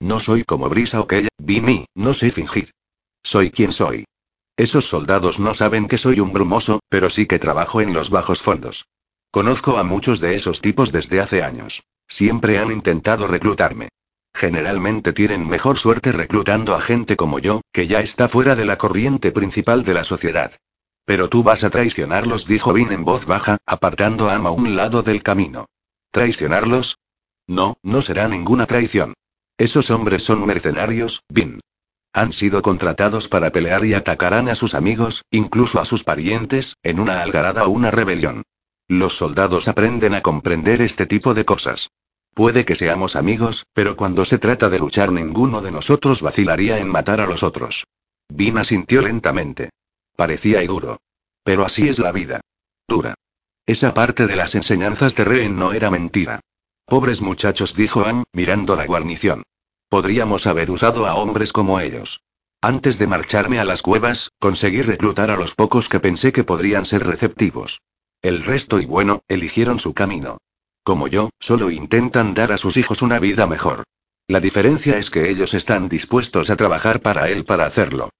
No 0.00 0.18
soy 0.18 0.42
como 0.42 0.68
Brisa 0.68 1.00
o 1.00 1.06
Kella, 1.06 1.28
Vini, 1.38 1.86
no 1.94 2.14
sé 2.14 2.32
fingir. 2.32 2.72
Soy 3.22 3.52
quien 3.52 3.72
soy. 3.72 4.06
Esos 4.56 4.88
soldados 4.88 5.38
no 5.38 5.54
saben 5.54 5.86
que 5.86 5.98
soy 5.98 6.18
un 6.18 6.32
brumoso, 6.32 6.80
pero 6.88 7.10
sí 7.10 7.26
que 7.26 7.38
trabajo 7.38 7.80
en 7.80 7.92
los 7.92 8.10
bajos 8.10 8.42
fondos. 8.42 8.86
Conozco 9.32 9.78
a 9.78 9.82
muchos 9.82 10.20
de 10.20 10.34
esos 10.34 10.60
tipos 10.60 10.92
desde 10.92 11.18
hace 11.18 11.42
años. 11.42 11.84
Siempre 12.06 12.58
han 12.58 12.70
intentado 12.70 13.26
reclutarme. 13.26 13.88
Generalmente 14.34 15.14
tienen 15.14 15.48
mejor 15.48 15.78
suerte 15.78 16.12
reclutando 16.12 16.74
a 16.74 16.82
gente 16.82 17.16
como 17.16 17.38
yo, 17.38 17.62
que 17.72 17.86
ya 17.86 18.00
está 18.00 18.28
fuera 18.28 18.56
de 18.56 18.66
la 18.66 18.76
corriente 18.76 19.32
principal 19.32 19.84
de 19.84 19.94
la 19.94 20.04
sociedad. 20.04 20.52
Pero 21.06 21.30
tú 21.30 21.42
vas 21.42 21.64
a 21.64 21.70
traicionarlos, 21.70 22.46
dijo 22.46 22.74
Vin 22.74 22.92
en 22.92 23.06
voz 23.06 23.24
baja, 23.24 23.56
apartando 23.64 24.28
a 24.28 24.34
Am 24.34 24.46
a 24.46 24.50
un 24.50 24.76
lado 24.76 25.02
del 25.02 25.22
camino. 25.22 25.64
¿Traicionarlos? 26.10 26.98
No, 27.46 27.78
no 27.82 28.02
será 28.02 28.28
ninguna 28.28 28.66
traición. 28.66 29.14
Esos 29.56 29.90
hombres 29.90 30.24
son 30.24 30.44
mercenarios, 30.44 31.24
Vin. 31.30 31.58
Han 32.12 32.34
sido 32.34 32.60
contratados 32.60 33.28
para 33.28 33.50
pelear 33.50 33.86
y 33.86 33.94
atacarán 33.94 34.50
a 34.50 34.56
sus 34.56 34.74
amigos, 34.74 35.24
incluso 35.30 35.80
a 35.80 35.86
sus 35.86 36.04
parientes, 36.04 36.76
en 36.82 37.00
una 37.00 37.22
algarada 37.22 37.64
o 37.64 37.70
una 37.70 37.90
rebelión. 37.90 38.42
Los 38.92 39.16
soldados 39.16 39.68
aprenden 39.68 40.12
a 40.12 40.20
comprender 40.20 40.82
este 40.82 41.06
tipo 41.06 41.32
de 41.32 41.46
cosas. 41.46 41.88
Puede 42.34 42.66
que 42.66 42.74
seamos 42.74 43.16
amigos, 43.16 43.64
pero 43.72 43.96
cuando 43.96 44.26
se 44.26 44.36
trata 44.36 44.68
de 44.68 44.78
luchar 44.78 45.12
ninguno 45.12 45.62
de 45.62 45.72
nosotros 45.72 46.20
vacilaría 46.20 46.76
en 46.76 46.88
matar 46.88 47.22
a 47.22 47.26
los 47.26 47.42
otros. 47.42 47.86
Vina 48.28 48.64
sintió 48.64 49.00
lentamente. 49.00 49.70
Parecía 50.14 50.60
duro. 50.66 51.00
Pero 51.42 51.64
así 51.64 51.88
es 51.88 52.00
la 52.00 52.12
vida. 52.12 52.42
Dura. 52.86 53.14
Esa 53.64 53.94
parte 53.94 54.26
de 54.26 54.36
las 54.36 54.54
enseñanzas 54.54 55.14
de 55.14 55.24
Reen 55.24 55.56
no 55.56 55.72
era 55.72 55.90
mentira. 55.90 56.40
Pobres 56.84 57.22
muchachos, 57.22 57.74
dijo 57.74 58.04
Ann, 58.04 58.24
mirando 58.34 58.76
la 58.76 58.84
guarnición. 58.84 59.42
Podríamos 59.88 60.46
haber 60.46 60.70
usado 60.70 61.06
a 61.06 61.14
hombres 61.14 61.54
como 61.54 61.80
ellos. 61.80 62.20
Antes 62.60 62.98
de 62.98 63.06
marcharme 63.06 63.58
a 63.58 63.64
las 63.64 63.80
cuevas, 63.80 64.32
conseguí 64.38 64.82
reclutar 64.82 65.30
a 65.30 65.38
los 65.38 65.54
pocos 65.54 65.88
que 65.88 65.98
pensé 65.98 66.30
que 66.30 66.44
podrían 66.44 66.84
ser 66.84 67.06
receptivos. 67.06 67.80
El 68.22 68.44
resto 68.44 68.80
y 68.80 68.86
bueno, 68.86 69.24
eligieron 69.26 69.80
su 69.80 69.94
camino. 69.94 70.38
Como 70.84 71.08
yo, 71.08 71.30
solo 71.40 71.70
intentan 71.70 72.34
dar 72.34 72.52
a 72.52 72.58
sus 72.58 72.76
hijos 72.76 73.02
una 73.02 73.18
vida 73.18 73.48
mejor. 73.48 73.82
La 74.28 74.38
diferencia 74.38 74.96
es 74.96 75.10
que 75.10 75.28
ellos 75.28 75.54
están 75.54 75.88
dispuestos 75.88 76.48
a 76.48 76.56
trabajar 76.56 77.00
para 77.00 77.28
él 77.28 77.44
para 77.44 77.66
hacerlo. 77.66 78.10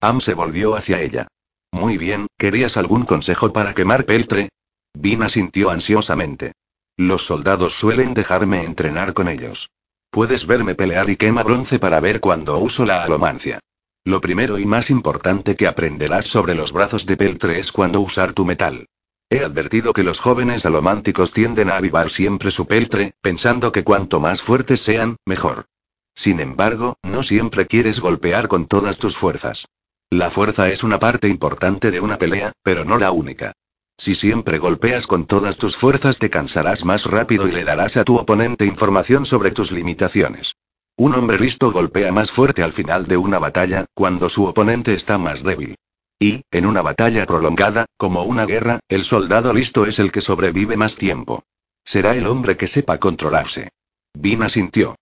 Am 0.00 0.20
se 0.20 0.34
volvió 0.34 0.74
hacia 0.74 1.00
ella. 1.00 1.28
Muy 1.70 1.98
bien, 1.98 2.26
¿querías 2.36 2.76
algún 2.76 3.04
consejo 3.04 3.52
para 3.52 3.74
quemar 3.74 4.04
peltre? 4.04 4.48
Vina 4.92 5.28
sintió 5.28 5.70
ansiosamente. 5.70 6.52
Los 6.96 7.24
soldados 7.24 7.74
suelen 7.74 8.14
dejarme 8.14 8.64
entrenar 8.64 9.14
con 9.14 9.28
ellos. 9.28 9.70
Puedes 10.10 10.48
verme 10.48 10.74
pelear 10.74 11.08
y 11.10 11.16
quema 11.16 11.44
bronce 11.44 11.78
para 11.78 12.00
ver 12.00 12.18
cuando 12.18 12.58
uso 12.58 12.84
la 12.84 13.04
alomancia. 13.04 13.60
Lo 14.04 14.20
primero 14.20 14.58
y 14.58 14.66
más 14.66 14.90
importante 14.90 15.54
que 15.54 15.68
aprenderás 15.68 16.26
sobre 16.26 16.56
los 16.56 16.72
brazos 16.72 17.06
de 17.06 17.16
peltre 17.16 17.60
es 17.60 17.70
cuando 17.70 18.00
usar 18.00 18.32
tu 18.32 18.44
metal. 18.44 18.86
He 19.30 19.44
advertido 19.44 19.92
que 19.92 20.04
los 20.04 20.20
jóvenes 20.20 20.64
alománticos 20.64 21.32
tienden 21.32 21.70
a 21.70 21.76
avivar 21.76 22.08
siempre 22.08 22.50
su 22.50 22.66
peltre, 22.66 23.12
pensando 23.20 23.72
que 23.72 23.84
cuanto 23.84 24.20
más 24.20 24.40
fuertes 24.40 24.80
sean, 24.80 25.16
mejor. 25.26 25.66
Sin 26.14 26.40
embargo, 26.40 26.96
no 27.02 27.22
siempre 27.22 27.66
quieres 27.66 28.00
golpear 28.00 28.48
con 28.48 28.66
todas 28.66 28.96
tus 28.96 29.16
fuerzas. 29.16 29.66
La 30.10 30.30
fuerza 30.30 30.70
es 30.70 30.82
una 30.82 30.98
parte 30.98 31.28
importante 31.28 31.90
de 31.90 32.00
una 32.00 32.16
pelea, 32.16 32.52
pero 32.62 32.86
no 32.86 32.96
la 32.96 33.10
única. 33.10 33.52
Si 33.98 34.14
siempre 34.14 34.58
golpeas 34.58 35.06
con 35.06 35.26
todas 35.26 35.58
tus 35.58 35.76
fuerzas 35.76 36.18
te 36.18 36.30
cansarás 36.30 36.84
más 36.86 37.04
rápido 37.04 37.46
y 37.46 37.52
le 37.52 37.64
darás 37.64 37.98
a 37.98 38.04
tu 38.04 38.16
oponente 38.16 38.64
información 38.64 39.26
sobre 39.26 39.50
tus 39.50 39.72
limitaciones. 39.72 40.54
Un 40.96 41.14
hombre 41.14 41.38
listo 41.38 41.70
golpea 41.70 42.12
más 42.12 42.30
fuerte 42.30 42.62
al 42.62 42.72
final 42.72 43.06
de 43.06 43.18
una 43.18 43.38
batalla, 43.38 43.84
cuando 43.94 44.30
su 44.30 44.46
oponente 44.46 44.94
está 44.94 45.18
más 45.18 45.42
débil. 45.42 45.76
Y, 46.20 46.42
en 46.50 46.66
una 46.66 46.82
batalla 46.82 47.26
prolongada, 47.26 47.86
como 47.96 48.24
una 48.24 48.44
guerra, 48.44 48.80
el 48.88 49.04
soldado 49.04 49.52
listo 49.52 49.86
es 49.86 49.98
el 49.98 50.10
que 50.10 50.20
sobrevive 50.20 50.76
más 50.76 50.96
tiempo. 50.96 51.44
Será 51.84 52.16
el 52.16 52.26
hombre 52.26 52.56
que 52.56 52.66
sepa 52.66 52.98
controlarse. 52.98 53.68
Vina 54.14 54.48
sintió. 54.48 54.96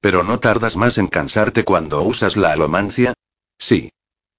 ¿Pero 0.00 0.22
no 0.22 0.38
tardas 0.38 0.76
más 0.76 0.96
en 0.96 1.08
cansarte 1.08 1.64
cuando 1.64 2.02
usas 2.02 2.36
la 2.36 2.52
alomancia? 2.52 3.14
Sí. 3.58 3.90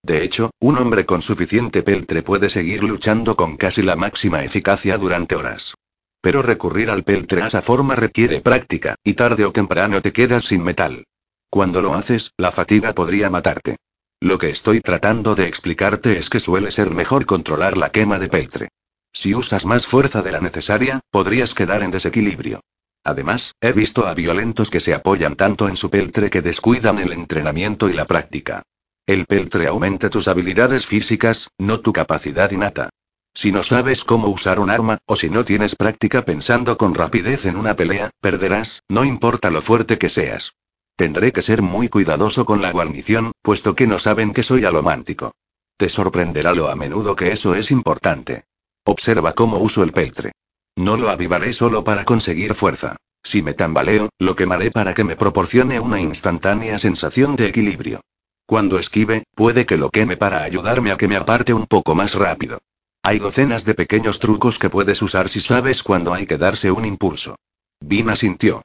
De 0.04 0.24
hecho, 0.24 0.50
un 0.60 0.78
hombre 0.78 1.06
con 1.06 1.22
suficiente 1.22 1.84
peltre 1.84 2.24
puede 2.24 2.50
seguir 2.50 2.84
luchando 2.84 3.36
con 3.36 3.58
casi 3.58 3.84
la 3.84 3.96
máxima 3.96 4.44
eficacia 4.44 4.98
durante 4.98 5.36
horas. 5.36 5.76
Pero 6.22 6.42
recurrir 6.42 6.90
al 6.90 7.04
peltre 7.04 7.44
a 7.44 7.48
esa 7.48 7.62
forma 7.62 7.96
requiere 7.96 8.42
práctica, 8.42 8.96
y 9.04 9.14
tarde 9.14 9.46
o 9.46 9.52
temprano 9.52 10.02
te 10.02 10.14
quedas 10.14 10.46
sin 10.46 10.64
metal. 10.64 11.04
Cuando 11.50 11.82
lo 11.82 11.94
haces, 11.94 12.32
la 12.38 12.52
fatiga 12.52 12.94
podría 12.94 13.30
matarte. 13.30 13.76
Lo 14.24 14.38
que 14.38 14.52
estoy 14.52 14.82
tratando 14.82 15.34
de 15.34 15.48
explicarte 15.48 16.20
es 16.20 16.30
que 16.30 16.40
suele 16.40 16.70
ser 16.70 16.92
mejor 16.92 17.26
controlar 17.26 17.76
la 17.76 17.90
quema 17.90 18.20
de 18.20 18.30
peltre. 18.30 18.70
Si 19.12 19.34
usas 19.34 19.66
más 19.66 19.88
fuerza 19.88 20.22
de 20.22 20.32
la 20.32 20.40
necesaria, 20.40 21.00
podrías 21.10 21.56
quedar 21.56 21.82
en 21.82 21.90
desequilibrio. 21.90 22.62
Además, 23.04 23.56
he 23.62 23.72
visto 23.72 24.06
a 24.06 24.14
violentos 24.14 24.70
que 24.70 24.80
se 24.80 24.94
apoyan 24.94 25.36
tanto 25.36 25.68
en 25.68 25.76
su 25.76 25.90
peltre 25.90 26.30
que 26.30 26.44
descuidan 26.44 27.00
el 27.00 27.14
entrenamiento 27.14 27.90
y 27.90 27.94
la 27.94 28.06
práctica. 28.06 28.62
El 29.08 29.26
peltre 29.26 29.66
aumenta 29.66 30.12
tus 30.12 30.28
habilidades 30.28 30.86
físicas, 30.86 31.50
no 31.58 31.80
tu 31.80 31.92
capacidad 31.92 32.52
innata. 32.52 32.92
Si 33.34 33.52
no 33.52 33.64
sabes 33.64 34.04
cómo 34.04 34.28
usar 34.28 34.60
un 34.60 34.70
arma, 34.70 35.00
o 35.08 35.16
si 35.16 35.32
no 35.32 35.46
tienes 35.46 35.76
práctica 35.76 36.24
pensando 36.26 36.78
con 36.78 36.94
rapidez 36.94 37.48
en 37.48 37.58
una 37.58 37.76
pelea, 37.76 38.12
perderás, 38.22 38.84
no 38.88 39.04
importa 39.04 39.50
lo 39.50 39.64
fuerte 39.64 39.98
que 39.98 40.10
seas. 40.10 40.54
Tendré 40.96 41.32
que 41.32 41.42
ser 41.42 41.62
muy 41.62 41.90
cuidadoso 41.90 42.46
con 42.46 42.62
la 42.62 42.72
guarnición, 42.72 43.32
puesto 43.42 43.76
que 43.76 43.88
no 43.88 44.00
saben 44.00 44.34
que 44.34 44.44
soy 44.44 44.66
alomántico. 44.66 45.34
Te 45.78 45.90
sorprenderá 45.90 46.54
lo 46.54 46.70
a 46.70 46.76
menudo 46.76 47.16
que 47.16 47.32
eso 47.32 47.56
es 47.56 47.72
importante. 47.72 48.44
Observa 48.86 49.34
cómo 49.34 49.58
uso 49.58 49.84
el 49.84 49.94
peltre. 49.94 50.32
No 50.76 50.98
lo 50.98 51.10
avivaré 51.10 51.54
solo 51.54 51.84
para 51.84 52.06
conseguir 52.06 52.54
fuerza. 52.54 52.98
Si 53.24 53.42
me 53.42 53.54
tambaleo, 53.54 54.10
lo 54.20 54.36
quemaré 54.36 54.72
para 54.72 54.94
que 54.94 55.04
me 55.04 55.16
proporcione 55.16 55.80
una 55.80 56.00
instantánea 56.00 56.80
sensación 56.80 57.36
de 57.36 57.48
equilibrio. 57.48 58.02
Cuando 58.46 58.80
esquive, 58.80 59.24
puede 59.36 59.66
que 59.66 59.78
lo 59.78 59.90
queme 59.90 60.18
para 60.18 60.44
ayudarme 60.44 60.92
a 60.92 60.98
que 60.98 61.08
me 61.08 61.16
aparte 61.16 61.54
un 61.54 61.68
poco 61.68 61.96
más 61.96 62.16
rápido. 62.16 62.60
Hay 63.04 63.20
docenas 63.20 63.66
de 63.66 63.74
pequeños 63.74 64.20
trucos 64.20 64.60
que 64.60 64.70
puedes 64.70 65.02
usar 65.02 65.30
si 65.30 65.42
sabes 65.42 65.82
cuándo 65.82 66.14
hay 66.14 66.28
que 66.28 66.38
darse 66.38 66.72
un 66.72 66.86
impulso. 66.86 67.38
Vin 67.80 68.10
asintió. 68.10 68.62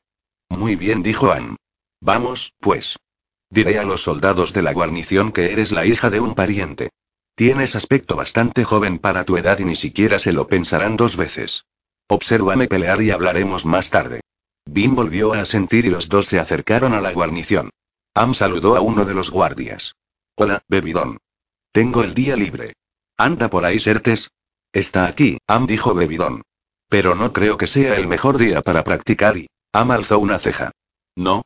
Muy 0.50 0.76
bien, 0.76 1.02
dijo 1.02 1.32
Anne. 1.32 1.56
Vamos, 2.00 2.52
pues. 2.60 2.98
Diré 3.50 3.78
a 3.78 3.84
los 3.84 4.02
soldados 4.02 4.52
de 4.52 4.62
la 4.62 4.72
guarnición 4.72 5.32
que 5.32 5.52
eres 5.52 5.72
la 5.72 5.86
hija 5.86 6.10
de 6.10 6.20
un 6.20 6.34
pariente. 6.34 6.90
Tienes 7.34 7.76
aspecto 7.76 8.16
bastante 8.16 8.64
joven 8.64 8.98
para 8.98 9.24
tu 9.24 9.36
edad 9.36 9.58
y 9.58 9.64
ni 9.64 9.76
siquiera 9.76 10.18
se 10.18 10.32
lo 10.32 10.48
pensarán 10.48 10.96
dos 10.96 11.16
veces. 11.16 11.64
Obsérvame 12.08 12.66
pelear 12.66 13.02
y 13.02 13.10
hablaremos 13.10 13.66
más 13.66 13.90
tarde. 13.90 14.20
Vin 14.64 14.94
volvió 14.94 15.32
a 15.32 15.40
asentir 15.40 15.86
y 15.86 15.90
los 15.90 16.08
dos 16.08 16.26
se 16.26 16.40
acercaron 16.40 16.94
a 16.94 17.00
la 17.00 17.12
guarnición. 17.12 17.70
Am 18.14 18.34
saludó 18.34 18.76
a 18.76 18.80
uno 18.80 19.04
de 19.04 19.14
los 19.14 19.30
guardias. 19.30 19.94
Hola, 20.36 20.62
bebidón. 20.68 21.18
Tengo 21.72 22.02
el 22.02 22.14
día 22.14 22.36
libre. 22.36 22.72
¿Anda 23.16 23.48
por 23.48 23.64
ahí, 23.64 23.78
Sertes? 23.78 24.30
Está 24.72 25.06
aquí, 25.06 25.38
Am 25.46 25.66
dijo 25.66 25.94
bebidón. 25.94 26.42
Pero 26.88 27.14
no 27.14 27.32
creo 27.32 27.56
que 27.56 27.66
sea 27.66 27.96
el 27.96 28.06
mejor 28.06 28.38
día 28.38 28.62
para 28.62 28.84
practicar 28.84 29.36
y... 29.36 29.48
Am 29.72 29.90
alzó 29.90 30.18
una 30.18 30.38
ceja. 30.38 30.72
No. 31.14 31.44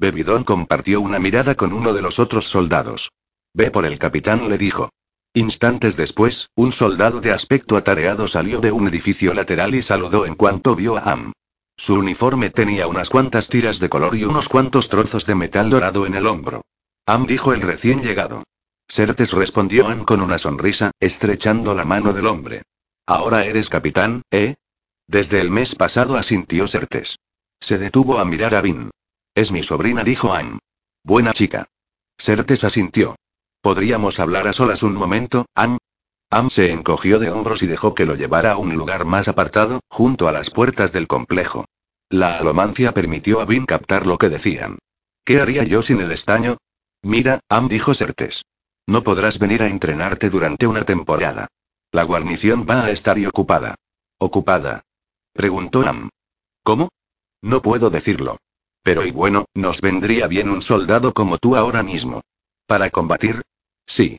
Bebidón 0.00 0.44
compartió 0.44 1.02
una 1.02 1.18
mirada 1.18 1.56
con 1.56 1.74
uno 1.74 1.92
de 1.92 2.00
los 2.00 2.18
otros 2.18 2.46
soldados. 2.46 3.12
Ve 3.52 3.70
por 3.70 3.84
el 3.84 3.98
capitán, 3.98 4.48
le 4.48 4.56
dijo. 4.56 4.88
Instantes 5.34 5.94
después, 5.94 6.48
un 6.54 6.72
soldado 6.72 7.20
de 7.20 7.32
aspecto 7.32 7.76
atareado 7.76 8.26
salió 8.26 8.60
de 8.60 8.72
un 8.72 8.88
edificio 8.88 9.34
lateral 9.34 9.74
y 9.74 9.82
saludó 9.82 10.24
en 10.24 10.36
cuanto 10.36 10.74
vio 10.74 10.96
a 10.96 11.02
Am. 11.02 11.32
Su 11.76 11.96
uniforme 11.96 12.48
tenía 12.48 12.86
unas 12.86 13.10
cuantas 13.10 13.48
tiras 13.48 13.78
de 13.78 13.90
color 13.90 14.16
y 14.16 14.24
unos 14.24 14.48
cuantos 14.48 14.88
trozos 14.88 15.26
de 15.26 15.34
metal 15.34 15.68
dorado 15.68 16.06
en 16.06 16.14
el 16.14 16.26
hombro. 16.26 16.62
Am 17.04 17.26
dijo 17.26 17.52
el 17.52 17.60
recién 17.60 18.02
llegado. 18.02 18.44
Sertes 18.88 19.34
respondió 19.34 19.86
Am 19.86 20.06
con 20.06 20.22
una 20.22 20.38
sonrisa, 20.38 20.92
estrechando 20.98 21.74
la 21.74 21.84
mano 21.84 22.14
del 22.14 22.26
hombre. 22.26 22.62
Ahora 23.04 23.44
eres 23.44 23.68
capitán, 23.68 24.22
¿eh? 24.30 24.54
Desde 25.06 25.42
el 25.42 25.50
mes 25.50 25.74
pasado 25.74 26.16
asintió 26.16 26.66
Sertes. 26.66 27.18
Se 27.60 27.76
detuvo 27.76 28.18
a 28.18 28.24
mirar 28.24 28.54
a 28.54 28.62
Vin. 28.62 28.90
Es 29.34 29.52
mi 29.52 29.62
sobrina, 29.62 30.02
dijo 30.02 30.34
Am. 30.34 30.58
Buena 31.04 31.32
chica. 31.32 31.68
Sertes 32.18 32.64
asintió. 32.64 33.16
¿Podríamos 33.60 34.18
hablar 34.18 34.48
a 34.48 34.52
solas 34.52 34.82
un 34.82 34.94
momento, 34.94 35.46
Am? 35.54 35.78
Am 36.30 36.50
se 36.50 36.72
encogió 36.72 37.18
de 37.18 37.30
hombros 37.30 37.62
y 37.62 37.66
dejó 37.66 37.94
que 37.94 38.06
lo 38.06 38.14
llevara 38.14 38.52
a 38.52 38.56
un 38.56 38.74
lugar 38.74 39.04
más 39.04 39.28
apartado, 39.28 39.80
junto 39.88 40.28
a 40.28 40.32
las 40.32 40.50
puertas 40.50 40.92
del 40.92 41.06
complejo. 41.06 41.64
La 42.08 42.38
alomancia 42.38 42.92
permitió 42.92 43.40
a 43.40 43.44
Vin 43.44 43.66
captar 43.66 44.06
lo 44.06 44.18
que 44.18 44.28
decían. 44.28 44.78
¿Qué 45.24 45.40
haría 45.40 45.64
yo 45.64 45.82
sin 45.82 46.00
el 46.00 46.10
estaño? 46.12 46.56
Mira, 47.02 47.40
Am 47.48 47.68
dijo 47.68 47.94
Sertes. 47.94 48.42
No 48.86 49.02
podrás 49.02 49.38
venir 49.38 49.62
a 49.62 49.68
entrenarte 49.68 50.30
durante 50.30 50.66
una 50.66 50.84
temporada. 50.84 51.48
La 51.92 52.02
guarnición 52.02 52.66
va 52.68 52.84
a 52.84 52.90
estar 52.90 53.18
y 53.18 53.26
ocupada. 53.26 53.76
¿Ocupada? 54.18 54.82
Preguntó 55.32 55.86
Am. 55.86 56.10
¿Cómo? 56.62 56.88
No 57.42 57.62
puedo 57.62 57.90
decirlo. 57.90 58.38
Pero 58.82 59.04
y 59.04 59.10
bueno, 59.10 59.46
nos 59.54 59.80
vendría 59.80 60.26
bien 60.26 60.48
un 60.48 60.62
soldado 60.62 61.12
como 61.12 61.38
tú 61.38 61.56
ahora 61.56 61.82
mismo. 61.82 62.22
¿Para 62.66 62.90
combatir? 62.90 63.42
Sí. 63.86 64.18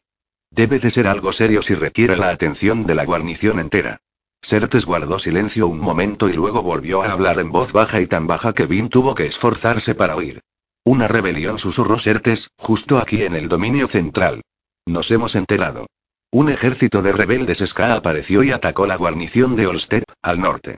Debe 0.52 0.80
de 0.80 0.92
ser 0.92 1.08
algo 1.08 1.34
serio 1.34 1.62
si 1.62 1.76
requiere 1.76 2.18
la 2.18 2.30
atención 2.30 2.86
de 2.86 2.96
la 2.96 3.06
guarnición 3.06 3.60
entera. 3.60 4.02
Sertes 4.42 4.86
guardó 4.86 5.20
silencio 5.20 5.68
un 5.68 5.80
momento 5.80 6.28
y 6.28 6.34
luego 6.34 6.64
volvió 6.64 7.04
a 7.04 7.12
hablar 7.12 7.40
en 7.40 7.52
voz 7.52 7.72
baja 7.72 8.02
y 8.02 8.08
tan 8.08 8.28
baja 8.28 8.54
que 8.54 8.66
Vin 8.66 8.90
tuvo 8.90 9.14
que 9.14 9.28
esforzarse 9.28 9.96
para 9.96 10.16
oír. 10.16 10.42
Una 10.84 11.08
rebelión 11.08 11.60
susurró 11.60 12.00
Sertes, 12.00 12.50
justo 12.58 12.98
aquí 12.98 13.24
en 13.24 13.36
el 13.36 13.48
dominio 13.48 13.88
central. 13.88 14.42
Nos 14.86 15.12
hemos 15.12 15.36
enterado. 15.36 15.86
Un 16.32 16.50
ejército 16.50 17.02
de 17.02 17.12
rebeldes 17.12 17.60
Ska 17.60 17.94
apareció 17.94 18.42
y 18.44 18.52
atacó 18.52 18.88
la 18.88 18.96
guarnición 18.96 19.56
de 19.56 19.68
Olstep, 19.68 20.04
al 20.24 20.40
norte. 20.40 20.78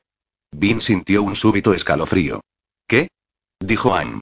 Vin 0.51 0.81
sintió 0.81 1.23
un 1.23 1.35
súbito 1.35 1.73
escalofrío. 1.73 2.41
¿Qué? 2.85 3.07
Dijo 3.67 3.95
Anne. 3.95 4.21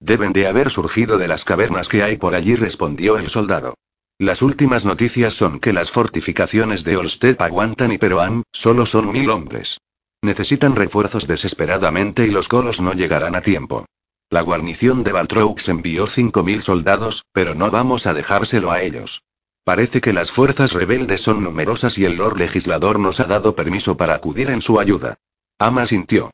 Deben 0.00 0.32
de 0.32 0.46
haber 0.46 0.70
surgido 0.70 1.18
de 1.18 1.28
las 1.28 1.44
cavernas 1.44 1.88
que 1.88 2.02
hay 2.02 2.16
por 2.16 2.34
allí, 2.34 2.56
respondió 2.56 3.18
el 3.18 3.28
soldado. 3.28 3.74
Las 4.18 4.42
últimas 4.42 4.84
noticias 4.84 5.34
son 5.34 5.60
que 5.60 5.72
las 5.72 5.90
fortificaciones 5.90 6.84
de 6.84 6.96
Olstep 6.96 7.40
aguantan 7.40 7.92
y 7.92 7.98
Peroan, 7.98 8.42
solo 8.52 8.86
son 8.86 9.12
mil 9.12 9.30
hombres. 9.30 9.78
Necesitan 10.22 10.76
refuerzos 10.76 11.26
desesperadamente 11.26 12.26
y 12.26 12.30
los 12.30 12.48
colos 12.48 12.80
no 12.80 12.92
llegarán 12.92 13.34
a 13.34 13.40
tiempo. 13.40 13.86
La 14.28 14.42
guarnición 14.42 15.02
de 15.02 15.12
Baltroux 15.12 15.68
envió 15.68 16.06
cinco 16.06 16.42
mil 16.42 16.62
soldados, 16.62 17.24
pero 17.32 17.54
no 17.54 17.70
vamos 17.70 18.06
a 18.06 18.14
dejárselo 18.14 18.70
a 18.70 18.82
ellos. 18.82 19.22
Parece 19.64 20.00
que 20.00 20.12
las 20.12 20.30
fuerzas 20.30 20.72
rebeldes 20.72 21.20
son 21.20 21.42
numerosas 21.42 21.96
y 21.98 22.04
el 22.04 22.16
Lord 22.16 22.38
Legislador 22.38 22.98
nos 22.98 23.20
ha 23.20 23.24
dado 23.24 23.54
permiso 23.54 23.96
para 23.96 24.14
acudir 24.14 24.50
en 24.50 24.62
su 24.62 24.78
ayuda. 24.78 25.16
Ama 25.58 25.86
sintió. 25.86 26.30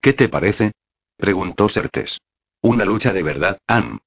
¿Qué 0.00 0.12
te 0.12 0.28
parece? 0.28 0.72
Preguntó 1.16 1.68
Sertes. 1.68 2.20
Una 2.62 2.84
lucha 2.84 3.12
de 3.12 3.22
verdad, 3.22 3.58
Anne. 3.66 3.98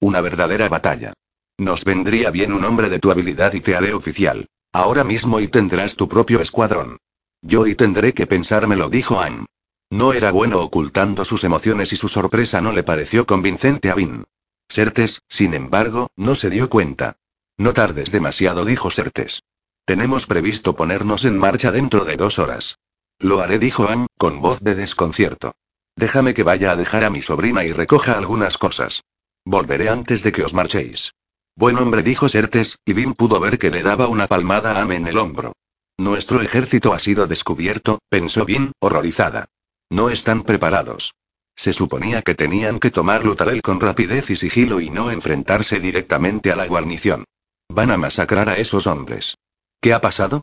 Una 0.00 0.20
verdadera 0.20 0.68
batalla. 0.68 1.12
Nos 1.58 1.84
vendría 1.84 2.30
bien 2.30 2.52
un 2.52 2.64
hombre 2.64 2.88
de 2.88 2.98
tu 2.98 3.10
habilidad 3.10 3.54
y 3.54 3.60
te 3.60 3.76
haré 3.76 3.94
oficial. 3.94 4.46
Ahora 4.72 5.04
mismo 5.04 5.40
y 5.40 5.48
tendrás 5.48 5.96
tu 5.96 6.08
propio 6.08 6.40
escuadrón. 6.40 6.98
Yo 7.40 7.66
y 7.66 7.74
tendré 7.74 8.12
que 8.12 8.26
pensármelo, 8.26 8.90
dijo 8.90 9.20
Anne. 9.20 9.46
No 9.90 10.12
era 10.12 10.32
bueno 10.32 10.60
ocultando 10.60 11.24
sus 11.24 11.44
emociones 11.44 11.92
y 11.92 11.96
su 11.96 12.08
sorpresa 12.08 12.60
no 12.60 12.72
le 12.72 12.82
pareció 12.82 13.24
convincente 13.24 13.90
a 13.90 13.94
Vin. 13.94 14.24
Sertes, 14.68 15.22
sin 15.28 15.54
embargo, 15.54 16.08
no 16.16 16.34
se 16.34 16.50
dio 16.50 16.68
cuenta. 16.68 17.18
No 17.56 17.72
tardes 17.72 18.12
demasiado, 18.12 18.64
dijo 18.64 18.90
Sertes. 18.90 19.42
Tenemos 19.84 20.26
previsto 20.26 20.74
ponernos 20.74 21.24
en 21.24 21.38
marcha 21.38 21.70
dentro 21.70 22.04
de 22.04 22.16
dos 22.16 22.38
horas. 22.38 22.78
Lo 23.18 23.40
haré, 23.40 23.58
dijo 23.58 23.88
Anne, 23.88 24.08
con 24.18 24.42
voz 24.42 24.60
de 24.60 24.74
desconcierto. 24.74 25.54
Déjame 25.96 26.34
que 26.34 26.42
vaya 26.42 26.72
a 26.72 26.76
dejar 26.76 27.04
a 27.04 27.10
mi 27.10 27.22
sobrina 27.22 27.64
y 27.64 27.72
recoja 27.72 28.12
algunas 28.12 28.58
cosas. 28.58 29.02
Volveré 29.44 29.88
antes 29.88 30.22
de 30.22 30.32
que 30.32 30.42
os 30.42 30.52
marchéis. 30.52 31.14
Buen 31.56 31.78
hombre, 31.78 32.02
dijo 32.02 32.28
Sertes, 32.28 32.78
y 32.84 32.92
Vin 32.92 33.14
pudo 33.14 33.40
ver 33.40 33.58
que 33.58 33.70
le 33.70 33.82
daba 33.82 34.08
una 34.08 34.26
palmada 34.26 34.72
a 34.72 34.82
Ame 34.82 34.96
en 34.96 35.06
el 35.06 35.16
hombro. 35.16 35.54
Nuestro 35.96 36.42
ejército 36.42 36.92
ha 36.92 36.98
sido 36.98 37.26
descubierto, 37.26 38.00
pensó 38.10 38.44
Vin, 38.44 38.72
horrorizada. 38.78 39.46
No 39.88 40.10
están 40.10 40.42
preparados. 40.42 41.14
Se 41.56 41.72
suponía 41.72 42.20
que 42.20 42.34
tenían 42.34 42.78
que 42.78 42.90
tomar 42.90 43.24
Lutarel 43.24 43.62
con 43.62 43.80
rapidez 43.80 44.28
y 44.28 44.36
sigilo 44.36 44.80
y 44.80 44.90
no 44.90 45.10
enfrentarse 45.10 45.80
directamente 45.80 46.52
a 46.52 46.56
la 46.56 46.66
guarnición. 46.66 47.24
Van 47.68 47.90
a 47.90 47.96
masacrar 47.96 48.50
a 48.50 48.58
esos 48.58 48.86
hombres. 48.86 49.38
¿Qué 49.80 49.94
ha 49.94 50.02
pasado? 50.02 50.42